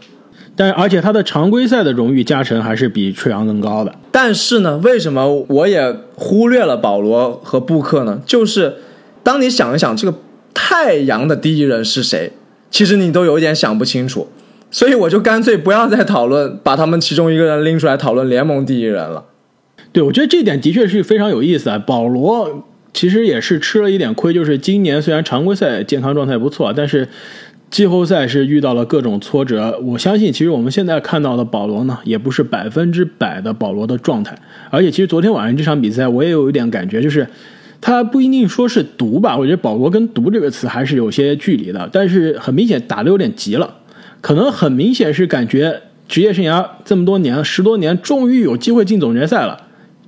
[0.55, 3.95] 但而且他的常规赛的荣誉加成还是比吹杨更高的。
[4.11, 8.21] 但是呢，为什么我也忽略了保罗和布克呢？
[8.25, 8.75] 就是
[9.23, 10.17] 当你想一想这个
[10.53, 12.33] 太阳的第一人是谁，
[12.69, 14.27] 其实你都有点想不清楚。
[14.69, 19.25] 所以我就干脆不要再讨论，把他们其中一个人拎出来讨论联盟第一人了。
[19.91, 21.77] 对，我觉得这点的确是非常有意思啊。
[21.77, 27.07] 保罗其实也是吃了一点亏，就是今年虽然常规赛健康状态不错，但是
[27.71, 29.79] 季后赛是遇到了各种挫折。
[29.81, 34.37] 我相信，其实我们现在看到的保罗呢，也不是百分之百的保罗的状态。
[34.69, 37.25] 而且，其实昨天晚上这场比赛，我也有一点感觉，就是
[37.79, 39.37] 他不一定说是毒吧。
[39.37, 43.77] 我觉得保罗跟毒这个词还是有些距离的，但是很明显打的有点急了，
[44.19, 49.57] 可能很明显是感觉职业生涯这么多年，十多年，终于有机会进总决赛了。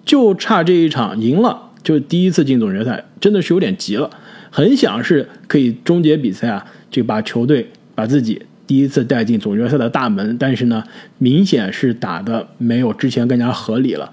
[0.04, 4.10] 就差这一场赢了，就第一次进总决赛，真的是有点急了，
[4.50, 10.38] 很想是可以终结比赛啊，就把球队把自己第一次带进总决赛的大门。
[10.40, 10.82] 但是呢，
[11.18, 14.10] 明显是打的没有之前更加合理了。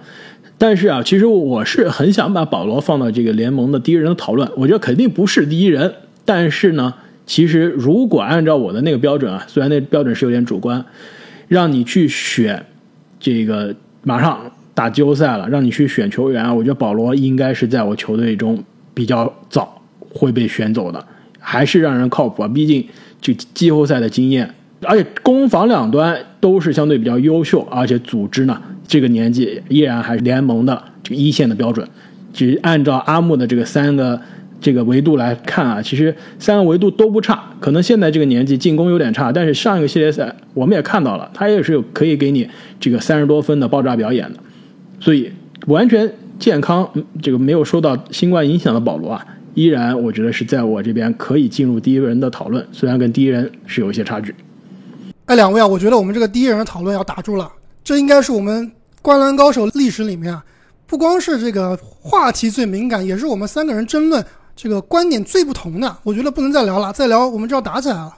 [0.59, 5.93] 但是啊，其实我是很想把保罗放到这个联盟的第一人的讨论，我觉得肯定不是第一人。
[6.25, 6.93] 但是呢，
[7.25, 10.85] 其实如果按照我的那个标准啊，虽然那标准是有点主观，
[11.47, 12.65] 让你去选
[13.21, 14.51] 这个马上。
[14.73, 18.63] 打季后赛了，让你去选球员，我觉得保罗应该是在我球队中
[18.95, 21.05] 比较早会被选走的，
[21.41, 22.49] 还是让人靠谱啊。
[22.49, 22.87] 毕竟
[23.21, 31.87] 这季后赛的经验，而且攻防两端都是相对比较优秀，而且组织呢，这个年纪依然还是联盟的这个一线的标准。
[32.33, 34.21] 只按照阿木的这个三个
[34.61, 37.43] 这个维度来看啊，其实三个维度都不差。
[37.59, 42.49] 可能现在这个年纪进攻有点差，但是上一个系列赛我们也看到了，他也是有可以给你
[42.79, 44.39] 这个三十多分的爆炸表演的。
[45.01, 45.33] 所以
[45.67, 46.89] 完全健康，
[47.21, 49.27] 这个没有受到新冠影响的保罗啊，
[49.61, 54.35] 依然我觉得是在我这边可以进入第一人的讨论，虽然跟第一人是有一些差距。
[55.27, 57.53] 哎，两位啊，我觉得我们这个第一人的讨论要打住了，
[57.85, 60.43] 这应该是我们灌篮高手历史里面啊，
[60.87, 64.25] 不光是这个话题最敏感，也是我们三个人争论
[64.57, 65.95] 这个观点最不同的。
[66.05, 68.15] 我觉得不能再聊了，再聊我们就要打起来了。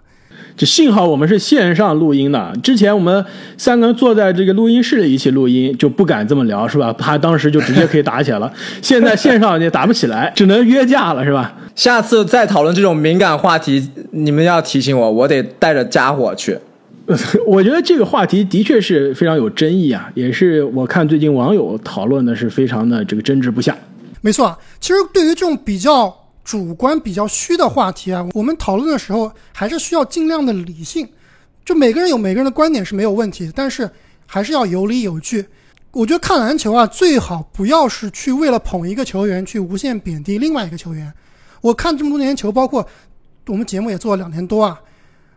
[0.57, 3.25] 就幸好我们是线上录音的，之前我们
[3.57, 6.93] 三个人坐在这个录音室里一起录音，就不敢这么聊，是吧？
[6.99, 8.53] 怕当时就直接可以打起来了。
[8.81, 11.55] 现在线上也打不起来，只能约架了，是吧？
[11.75, 16.59] 下次再讨论这种敏感话题，你们要提醒我，我得带着家伙去。
[17.47, 23.77] 我觉得这个话题的确是非常有争议啊，也是我看最近网友讨论的是非常的这个争执不下。
[24.21, 31.09] 没错啊，其实对于这种比较主观、比较虚的话题啊，我们讨论的时候还是需要尽量的理性。
[31.65, 33.89] 就每个人有每个人的观点是没有问题，但是
[34.27, 35.47] 还是要有理有据。
[35.93, 41.13] 我觉得看篮球啊，最好不要是去为了捧一个球员去无限贬低另外一个球员。
[41.61, 42.85] 我看这么多年球，包括
[43.47, 44.81] 我们节目也做了两年多啊，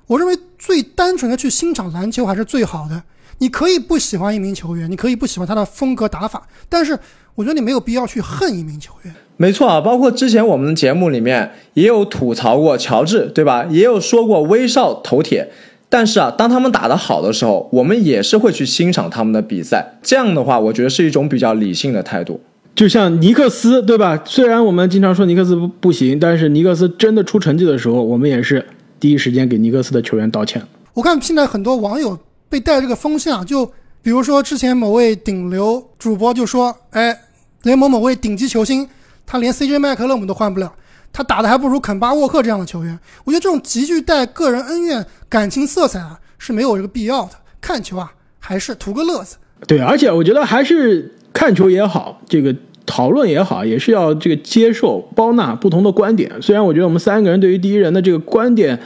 [0.07, 3.03] 我认为最单纯的去欣赏篮球还是最好的。
[3.37, 6.97] 你可以不喜欢一名球员，你可以不喜欢他的风格打法，但是
[7.35, 9.13] 我觉得你没有必要去恨一名球员。
[9.37, 13.65] 没错啊，包括之前我们的节目里面也有吐槽过乔治，对吧？
[13.69, 15.51] 也有说过威少头铁。
[15.87, 19.97] 但是啊，当他们打得好的时候，我们也是会去欣赏他们的比赛。
[20.01, 22.41] 这样的话，我觉得是一种比较理性的态度。
[22.73, 24.21] 就像尼克斯，对吧？
[24.25, 28.65] 虽然我们经常说尼克斯不不行，但是尼克斯真的出成绩的时候，我们也是
[28.99, 30.61] 第一时间给尼克斯的球员道歉。
[30.93, 32.17] 我看现在很多网友
[32.49, 33.65] 被带这个风向，就
[34.01, 37.17] 比如说之前某位顶流主播就说：“哎，
[37.65, 38.87] 联盟某位顶级球星，
[39.25, 40.73] 他连 CJ 麦克勒姆都换不了。”
[41.13, 47.31] 他打的还不如肯巴沃克这样的球员，我觉得这种极具带个人恩怨、感情色彩啊是没有这个必要的。
[47.61, 49.37] 看球啊，还是图个乐子。
[49.65, 52.53] 对，而且我觉得还是看球也好，这个
[52.85, 56.29] 讨论也好，也是要这个接受、包纳不同的观点。
[56.41, 58.77] 虽然我觉得我们三个人对于第一人的这个观点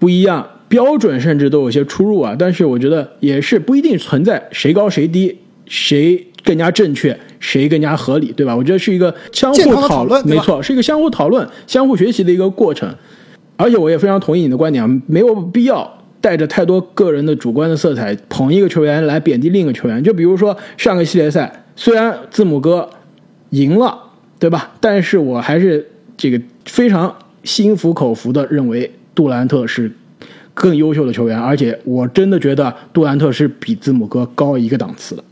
[0.00, 7.16] 不一样，标准甚至都有些出入啊，但是我觉得也是不一定存在谁高谁低，谁更加正确。
[7.40, 8.54] 谁更加合理，对吧？
[8.54, 12.92] 我觉得是一个相互讨论，没错，是一个相互讨论、相互学习的一个过程。
[13.56, 20.02] 而且我也非常同意你的观点，没有必要带着太多个人的主观的色彩捧一个球员来贬低另一个球员。
[20.04, 22.88] 就比如说上个系列赛，虽然字母哥
[23.50, 23.98] 赢了，
[24.38, 24.72] 对吧？
[24.78, 29.90] 但是我还是这个非常心服口服的认为杜兰特是
[30.52, 35.24] 更优秀的球员，而且我真的觉得杜兰特是比字母哥高一个档次的。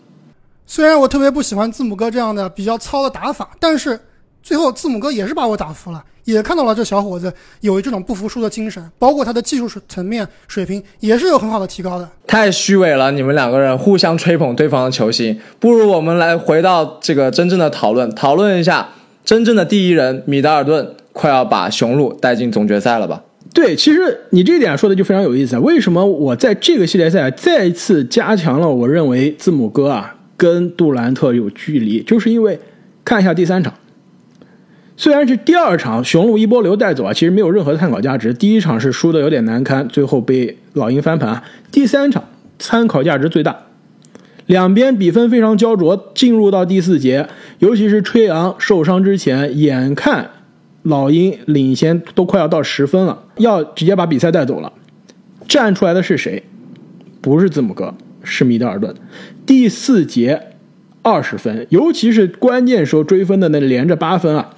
[0.67, 4.01] 虽然我特别不喜欢字母哥这样的比较糙的打法，但是
[4.43, 12.09] 最后字母哥也是把我打服了，也看到了这小伙子有这种不服输的精神，包括他的技术层面水平也是有很好的提高的。
[12.27, 18.89] 太虚伪了，你们两个人互相吹捧对方的球星，不如我们来回到这个真正的讨论，讨论一下
[19.25, 23.23] 真正的第一人米德尔顿快要把雄鹿带进总决赛了吧？
[23.53, 25.61] 对，其实你这点说的就非常有意思啊。
[25.61, 30.14] 为什么我在这个系列赛再次加强了我认为字母哥啊？
[30.37, 32.59] 跟杜兰特有距离，就是因为
[33.05, 33.75] 看一下第三场，
[34.97, 38.33] 虽然是第二场雄鹿一波流带走啊，其实没有任何参考价值。
[38.33, 41.45] 第一场是输的有点难堪，最后被老鹰翻盘啊。
[41.71, 42.25] 第三场
[42.59, 43.57] 参考价值最大，
[44.47, 46.13] 两边比分非常焦灼。
[46.15, 50.31] 进入到第四节，尤其是吹杨受伤之前，眼看
[50.83, 54.73] 老鹰领先都快要到十分了，要直接把比赛带走了。
[55.47, 56.43] 站出来的是谁？
[57.21, 57.95] 不是字母哥。
[58.25, 58.93] 是米德尔顿，
[59.47, 60.41] 第四节
[61.03, 64.55] 二十分，尤其是关键时候追分的那连着八分啊，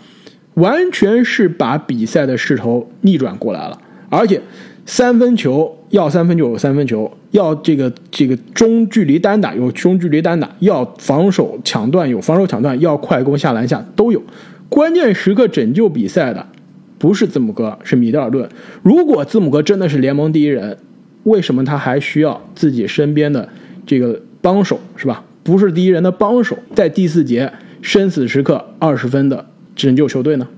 [0.55, 3.79] 完全是把比赛的势头逆转过来了。
[4.09, 4.40] 而且
[4.85, 14.22] 三分球要三分就有三分球，要这个这个中距离单打有中距离单打，要防守抢断有防守抢断，要快攻下篮下都有。
[14.68, 16.46] 关键时刻拯救比赛的
[16.98, 18.48] 不是字母哥，是米德尔顿。
[18.83, 20.79] 如果字母哥真的是联盟第一人。
[21.27, 23.49] 为什么他还需要自己身边的
[23.85, 25.23] 这个帮手，是吧？
[25.43, 30.49] 不是第一人的帮手，在第四节生死时刻二十分的拯救球队呢？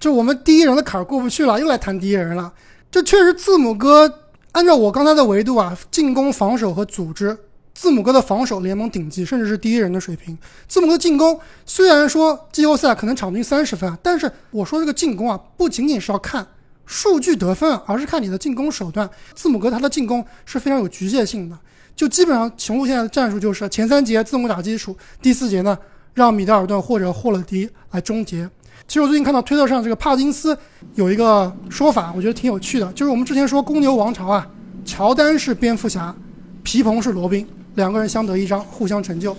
[0.00, 2.52] 就我们第一人的坎儿过不去了，又来谈第一人了。
[2.90, 4.10] 这确实，字母哥
[4.52, 7.36] 按照我刚才的维度啊，进攻、防守和组织，
[7.74, 10.36] 字母哥的防守联盟顶级，甚至是第一人的水平。
[10.66, 16.46] 字母哥进攻虽然说季后赛可能场均三十分，但是我说这个进攻啊，不仅仅是要看。
[16.88, 19.08] 数据得分，而是看你的进攻手段。
[19.34, 21.56] 字母哥他的进攻是非常有局限性的，
[21.94, 25.78] 就基本上雄鹿现在的战术就是前三节字母打基础，第四节呢
[26.14, 28.48] 让米德尔顿或者霍勒迪来终结。
[28.86, 30.56] 其实我最近看到推特上这个帕金斯
[30.94, 34.48] 有一个说法，我觉得挺有趣的，就是我们之前说公牛王朝啊，
[34.82, 36.16] 乔丹是蝙蝠侠，
[36.62, 39.36] 皮蓬是罗宾，两个人相得益彰，互相成就。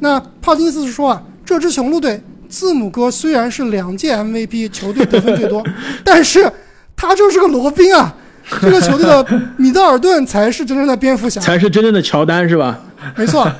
[0.00, 5.64] 那帕金斯是说啊，这支雄鹿队字母哥虽然是两届 MVP，球队得分最多，
[6.04, 6.52] 但是。
[6.96, 8.14] 他就是个罗宾啊，
[8.60, 9.26] 这个球队的
[9.56, 12.78] 米德尔顿才是真正的蝙蝠侠，才是真正的乔丹，是吧？
[13.14, 13.50] 没错。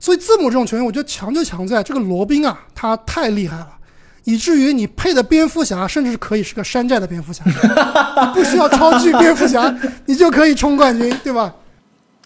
[0.00, 3.68] 所以字母这种球员，我觉得强就强在这个罗宾啊，他太厉害了，
[4.24, 7.44] 以至于你配的蝙蝠侠，甚至是可以是个山寨的蝙蝠侠，
[8.34, 9.72] 不需要超巨蝙蝠侠，
[10.06, 11.54] 你就可以冲冠军，对吧？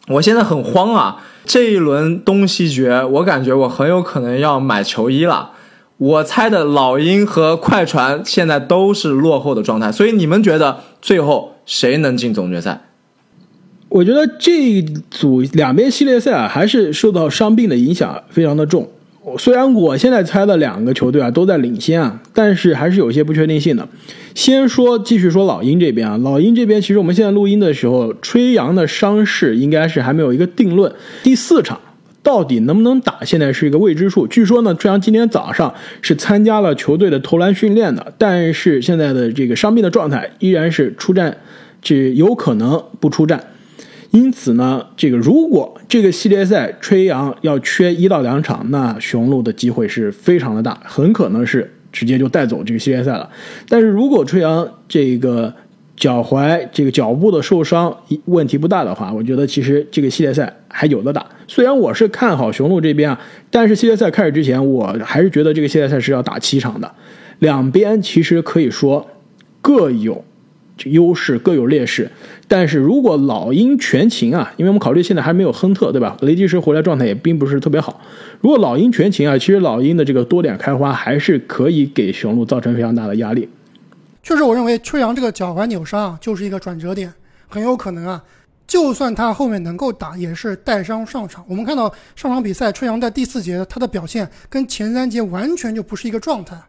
[0.08, 5.50] 我现在很慌啊，这一轮东西决，我感觉我很有可能要买球衣了。
[5.98, 12.82] 我猜的老鹰和快船现在都是落后的状态，所以你们觉得最后谁能进总决赛？
[13.88, 18.86] 我觉得这一组两边系列赛啊，还是受到伤病的影响非常的重。
[19.38, 23.88] 虽然我现在猜的两个球队啊都在领先啊，但是还是有一些不确定性的。
[24.34, 30.92] 先说继续说老鹰这边啊，老鹰这边其实我们现在录音的时候，吹杨的伤势应该是还没有一个定论。
[31.22, 31.80] 第四场
[32.26, 34.26] 到底能不能打，现在是一个未知数。
[34.26, 35.72] 据说呢，吹杨今天早上
[36.02, 41.36] 是参加了球队的投篮训练的，但是现在的这个伤病的状态依然是出战，
[41.80, 43.40] 这有可能不出战。
[44.10, 53.30] 因此呢，这个如果这个系列赛吹杨要缺一到两场，那雄鹿的机会是非常的大，很可能是直接就带走这个系列赛了。
[53.68, 55.54] 但是如果吹杨这个
[55.96, 61.24] 脚踝、这个脚部的受伤问题不大的话，我觉得其实这个系列赛还有的打。
[61.48, 63.20] 虽然我是看好雄鹿这边啊，
[63.50, 66.90] 但是系列赛开始之前，我还是觉得这个系列赛是要打七场的。
[67.38, 69.06] 两边其实可以说
[69.62, 70.22] 各有
[70.84, 72.10] 优势，各有劣势。
[72.46, 76.16] 但是如果老鹰全勤啊，因为我们考虑现在还没有亨特，对吧？
[76.20, 78.00] 雷吉什回来状态也并不是特别好。
[78.40, 83.48] 如果老鹰全勤啊，其实老鹰的这个多点开花还是可以给雄鹿造成非常大的压力。
[84.26, 87.14] 确实，我认为吹阳这个脚踝扭伤啊，就是一个转折点，
[87.46, 88.20] 很有可能啊，
[88.66, 91.44] 就算他后面能够打，也是带伤上场。
[91.48, 91.84] 我们看到
[92.16, 96.60] 上场比赛，吹阳在第四节他的表现跟前三节完全就不是一个状态。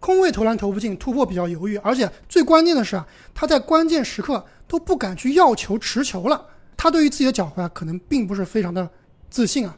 [0.00, 6.46] 空位投篮投不进，突破比较犹豫，而且最关键的是啊，他在关键时刻都不敢去要球持球了。
[6.78, 8.88] 他对于自己的脚踝可能并不是非常的
[9.28, 9.76] 自信啊。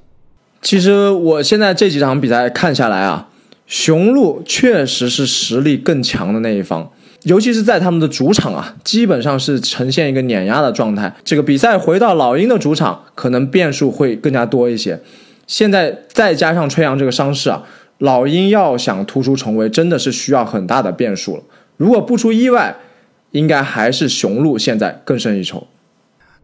[0.62, 3.28] 其实我现在这几场比赛看下来啊，
[3.66, 6.92] 雄鹿确实是实力更强的那一方，
[7.28, 11.14] 尤其是在他们的主场啊，基本上是呈现一个碾压的状态。
[11.22, 14.98] 这个比赛回到老鹰的主场，可能变数会更加多一些。
[15.46, 17.62] 现在再加上吹杨这个伤势啊。
[17.98, 21.42] 老鹰要想突出重围，真的是需要很大的变数了。
[21.76, 22.76] 如果不出意外，
[23.32, 25.66] 应该还是雄鹿现在更胜一筹。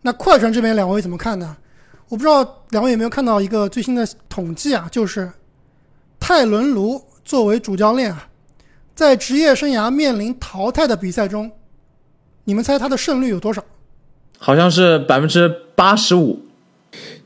[0.03, 1.57] 那快船这边两位怎么看呢？
[2.09, 5.31] 我不知道两位有没有看到一个最新的统计啊，就是
[6.19, 8.27] 泰伦卢作为主教练啊，
[8.95, 11.51] 在职业生涯面临淘汰的比赛中，
[12.45, 13.65] 你们猜他的胜率有多少？
[14.39, 16.41] 好像是百分之八十五。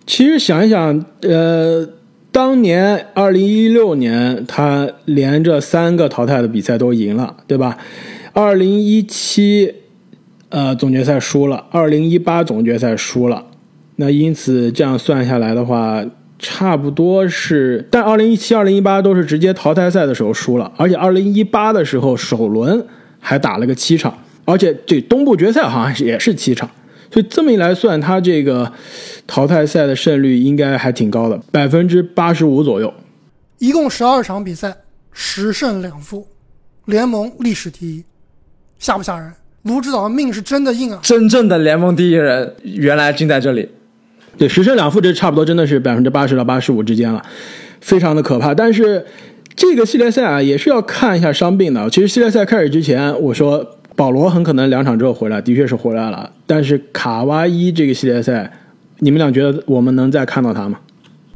[0.07, 1.89] 其实想一想，呃。
[2.31, 7.77] 当年二零一六年，他连着三个淘汰的比赛都赢了，对吧？
[8.33, 9.75] 二零一七，
[10.51, 13.45] 呃，总决赛输了；二零一八总决赛输了。
[13.97, 16.05] 那因此这样算下来的话，
[16.39, 17.87] 差不多是。
[17.91, 22.87] 但二零一七、二零一八都是直接淘汰赛的时候输了，而且二零一八的时候首轮
[23.21, 26.69] 还打了个七场，而且这东部决赛好像也是七场。
[27.11, 28.71] 所以这么一来算，他这个
[29.27, 32.93] 淘汰赛的胜率应该还挺高的，百分之八十五左右。
[33.59, 34.77] 一共十二场比赛，
[35.11, 36.29] 十胜两负，
[36.85, 38.05] 联盟历史第一，
[38.79, 39.33] 吓不吓人？
[39.63, 41.01] 卢指导的命是真的硬啊！
[41.03, 43.69] 真正的联盟第一人，原来竟在这里。
[44.37, 47.23] 对，十胜两负，这差不多真的是百分之八十到八十五之间了，
[47.81, 48.55] 非常的可怕。
[48.55, 49.07] 但是
[49.57, 51.89] 这个系列赛啊，也是要看一下伤病的。
[51.89, 53.75] 其实系列赛开始之前，我说。
[53.99, 56.31] 保罗很可能两场之后回来，的确是回来了。
[56.47, 58.49] 但是卡哇伊这个系列赛，
[59.01, 60.79] 你们俩觉得我们能再看到他吗？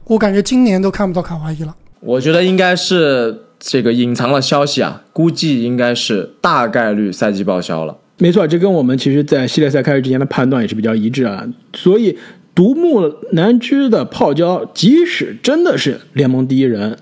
[0.05, 1.75] 我感觉今年都看不到卡哇伊了。
[1.99, 7.97] 我觉得应该是这个隐藏了消息啊，估计应该是大概率赛季报销了。
[8.19, 11.45] 没错，这跟我们其实在系列赛开始之前的判断也是比较一致啊。
[11.75, 12.17] 所以
[12.55, 16.99] 独木难支的泡椒，即使真的是联盟第一人。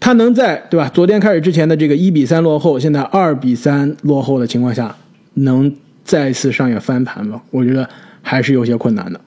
[0.00, 0.88] 他能在对吧？
[0.92, 4.96] 昨天开始之前的这个一比三落后，现在二比三落后的情况下，
[5.34, 5.74] 能
[6.04, 7.42] 再次上演翻盘吗？
[7.50, 7.88] 我觉得
[8.22, 9.20] 还是有些困难的。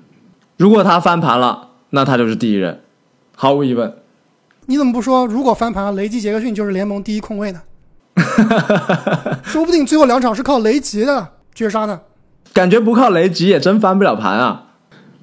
[0.57, 2.79] 如果他翻盘了，那他就是第一人，
[3.35, 3.93] 毫无疑问。
[4.67, 5.25] 你怎么不说？
[5.25, 7.61] 如果翻盘了，雷吉杰克逊就是联盟第一控卫呢？
[9.43, 11.99] 说不定最后两场是靠雷吉的绝杀呢。
[12.53, 14.67] 感觉不靠雷吉也真翻不了盘啊。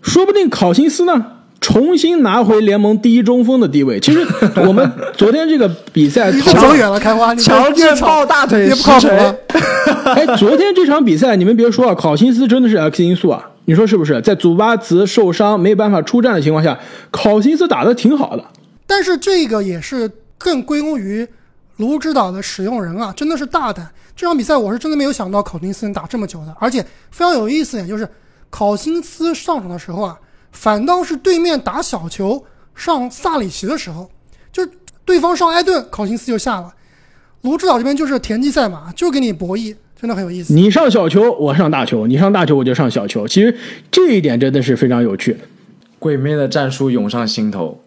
[0.09, 1.33] 说不定考辛斯呢？
[1.61, 3.99] 重新拿回联盟第一中锋的地位。
[3.99, 4.25] 其实
[4.67, 9.09] 我们昨天这个比赛走远了，开花，乔治抱大腿，也不靠谱。
[10.07, 14.21] 哎，昨天这场比赛，你们别说啊，考辛斯真的是 X 因素啊，你说是不是？
[14.23, 16.79] 在祖巴茨受伤没办法出战的情况下，
[17.11, 18.45] 考辛斯打的挺好的。
[18.87, 21.27] 但是这个也是更归功于
[21.79, 23.87] 卢指导的使用人啊，真的是大胆。
[24.17, 26.81] 这场比赛我是真的没有想到考辛斯能打这么久的，而且
[27.11, 28.09] 非常有意思，点就是
[28.51, 30.19] 考辛斯上场的时候啊。
[30.51, 32.43] 反倒是对面打小球
[32.75, 34.11] 上萨里奇的时候，
[34.51, 34.67] 就
[35.05, 36.73] 对方上埃顿，考辛斯就下了。
[37.43, 40.55] 卢指导这边就是田忌赛马，就给你博弈，真的很有意思。
[40.55, 43.29] 你上小球，我上大球；你上大球，我就上小球。
[43.29, 43.55] 其实
[43.91, 45.37] 这一点真的是非常有趣。
[45.99, 47.79] 鬼魅的战术涌上心头。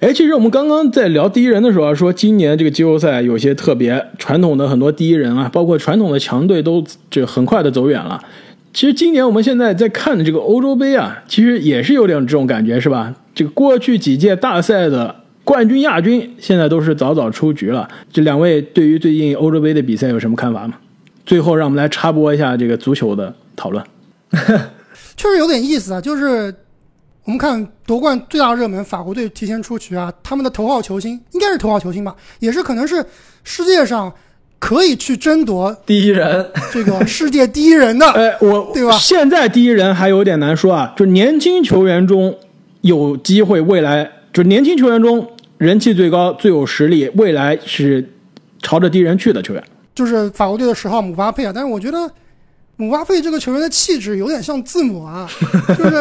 [0.00, 8.24] 哎，其实我们刚刚在聊第一人的时候说，今年这个季后赛有些特别传统的很多第一人啊，包括传统的强队都就很快的走远了。
[8.76, 13.10] 其实今年我们现在在看的这个欧洲杯啊，其实也是有点这种感觉，是吧？
[13.34, 17.88] 这个过去几届大赛的冠军、亚军现在都是早早出局了。
[18.12, 20.74] 这两位对于最近欧洲杯的比赛有什么看法吗？
[21.24, 23.82] 最后，让我们来插播一下这个足球的讨论。
[25.16, 26.54] 确实有点意思啊，就是
[27.24, 33.02] 我们看夺冠最大热门法国队提前出局啊，他们的头号球星应该是头号球星吧，也是可能是
[33.42, 34.12] 世界上
[34.58, 38.06] 可以去争夺第一人，这个世界第一人的。
[38.12, 42.36] 哎，我对吧现在第一人还有点难说啊，就年轻球员中
[42.80, 45.26] 有机会，未来就年轻球员中
[45.58, 48.08] 人气最高、最有实力，未来是
[48.62, 49.62] 朝着第一人去的球员。
[49.94, 52.10] 就是法国队的十号姆巴佩啊，但是我觉得
[52.76, 55.28] 姆巴佩这个球员的气质有点像字母啊，
[55.78, 55.98] 就是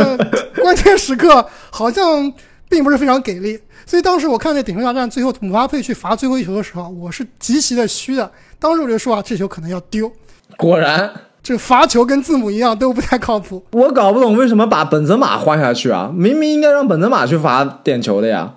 [0.61, 2.31] 关键时刻好像
[2.69, 3.59] 并不是非常给力。
[3.85, 8.29] 所以当时我看那顶球大战最后姆巴佩去罚最后一球的时候，我是极其的虚的。
[8.59, 10.11] 当时我就说啊，这球可能要丢。
[10.57, 11.11] 果然，
[11.43, 13.63] 这罚球跟字母一样都不太靠谱。
[13.71, 16.11] 我搞不懂为什么把本泽马换下去啊？
[16.15, 18.55] 明明应该让本泽马去罚点球的呀。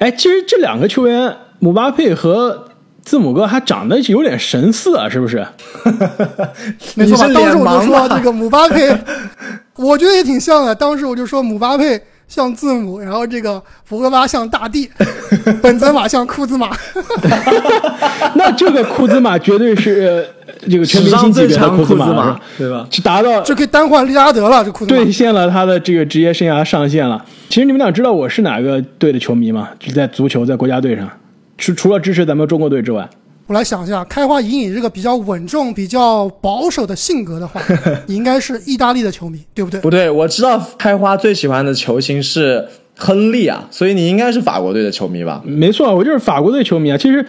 [0.00, 2.68] 哎，其实这两个球员，姆巴佩和
[3.04, 5.46] 字母哥还长得有点神似啊，是不是？
[6.96, 7.26] 没错吧？
[7.28, 8.90] 你当时我就说吧这个姆巴佩，
[9.76, 10.74] 我觉得也挺像的。
[10.74, 12.00] 当时我就说姆巴佩
[12.30, 14.88] 像字母，然后这个博格巴像大地，
[15.60, 16.70] 本泽马像库兹马。
[18.36, 20.24] 那这个库兹马绝对是呃
[20.68, 22.86] 这个全明星级别的库库兹马，兹马，对吧？
[22.88, 25.10] 是达到就可以单换利拉德了，这库兹马兑。
[25.10, 27.20] 现了他的这个职业生涯上限了。
[27.48, 29.68] 其实你们俩知道我是哪个队的球迷吗？
[29.80, 31.10] 就在足球，在国家队上，
[31.58, 33.10] 除除了支持咱们中国队之外，
[33.50, 37.60] 我来想一下，开花以你这个比较稳重、比较保守的性格的话，
[38.06, 39.80] 你应该是意大利的球迷，对不对？
[39.80, 42.64] 不对，我知道开花最喜欢的球星是
[42.96, 45.42] 亨利啊，所以你应该是法国队的球迷吧？
[45.44, 46.96] 没错，我就是法国队球迷啊。
[46.96, 47.26] 其实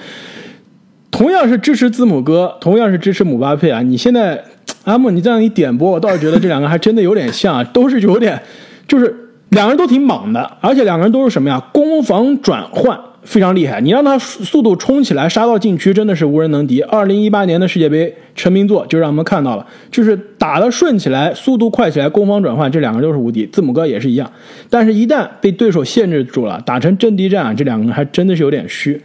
[1.09, 3.81] 同样是支持字母哥，同样是支持姆巴佩啊。
[3.81, 4.43] 你现在
[4.83, 8.39] 阿木，你这样一点播，我倒是觉得这两个还真的有点像啊，都是有点，
[8.87, 9.11] 就是
[9.49, 11.59] 两个人都挺莽的，而且两个人都是什么呀？
[11.73, 13.79] 攻防转换非常厉害。
[13.81, 16.81] 你让他速度冲起来，杀到禁区，真的是无人能敌。
[16.81, 23.45] 二零一八年的世界杯成名作就让我们看到了，就是打得顺起来，速度快起来，攻防转换，这两个都是无敌。
[23.47, 24.31] 字母哥也是一样，
[24.69, 29.01] 但是一旦被对手限制住了，打成阵地战啊，这两个人还真的是有点虚。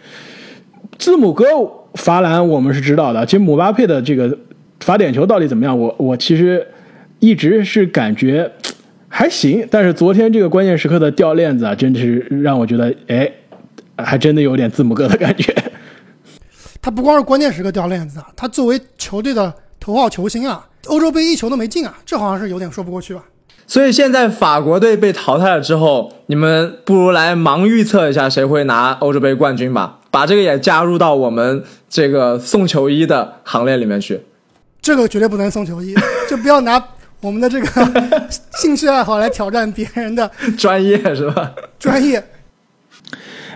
[0.99, 1.45] 字母哥
[1.95, 4.37] 罚篮我们是知道的，其实姆巴佩的这个
[4.81, 6.67] 罚点球到底怎么样，我我其实
[7.21, 8.51] 一直是感觉
[9.09, 13.31] 还行，但是昨天这个关键时刻的掉链子啊，真的是让我觉得，哎，
[13.99, 15.55] 还真的有点字母哥的感觉。
[16.81, 23.25] 他不光是关键时刻掉链子啊，他作为球队的头号球星啊，欧洲杯一球都没进啊，这好像是有点说不过去吧？
[23.67, 34.23] 所以现在法国队被淘汰了之后，你们不如来盲预测一下谁会拿欧洲杯冠军吧，把这个也加入到我们这个送球衣的行列里面去。
[34.81, 35.93] 这个绝对不能送球衣，
[36.31, 36.81] 就不要拿
[37.21, 38.29] 我们的这个
[38.61, 41.53] 兴趣爱好来挑战别人的 专业是吧？
[41.81, 42.25] 专业。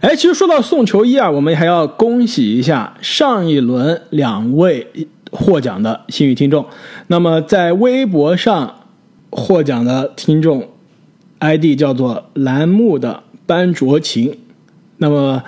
[0.01, 4.87] 哎，其实说到送球衣啊，我们还要恭喜一下上一轮两位
[5.31, 6.65] 获奖的幸运听众。
[7.09, 8.87] 那么在微博上
[9.31, 10.67] 获奖的听众
[11.41, 14.39] ID 叫做栏目的班卓琴，
[14.97, 15.43] 那么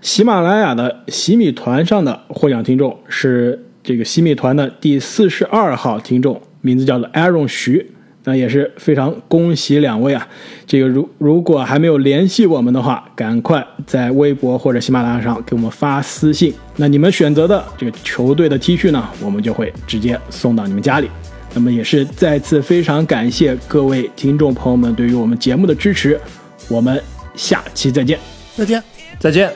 [0.00, 7.90] 喜马拉雅的喜米团上的获奖听众是这个喜米团的第四十二号听众，名字叫做 Aaron 徐。
[8.28, 10.28] 那也是非常恭喜两位啊！
[10.66, 16.52] 这个如如果还没有联系我们的话，赶快在微博或者喜马拉雅上给我们发私信。
[16.76, 21.08] 那你们选择的这个球队的 T 恤呢，我们就会直接送到你们家里。
[21.54, 26.20] 那么也是再次非常感谢各位听众朋友们对于我们节目的支持，
[26.68, 27.02] 我们
[27.34, 28.18] 下期再见。
[28.54, 28.82] 再见。
[29.18, 29.50] 再见。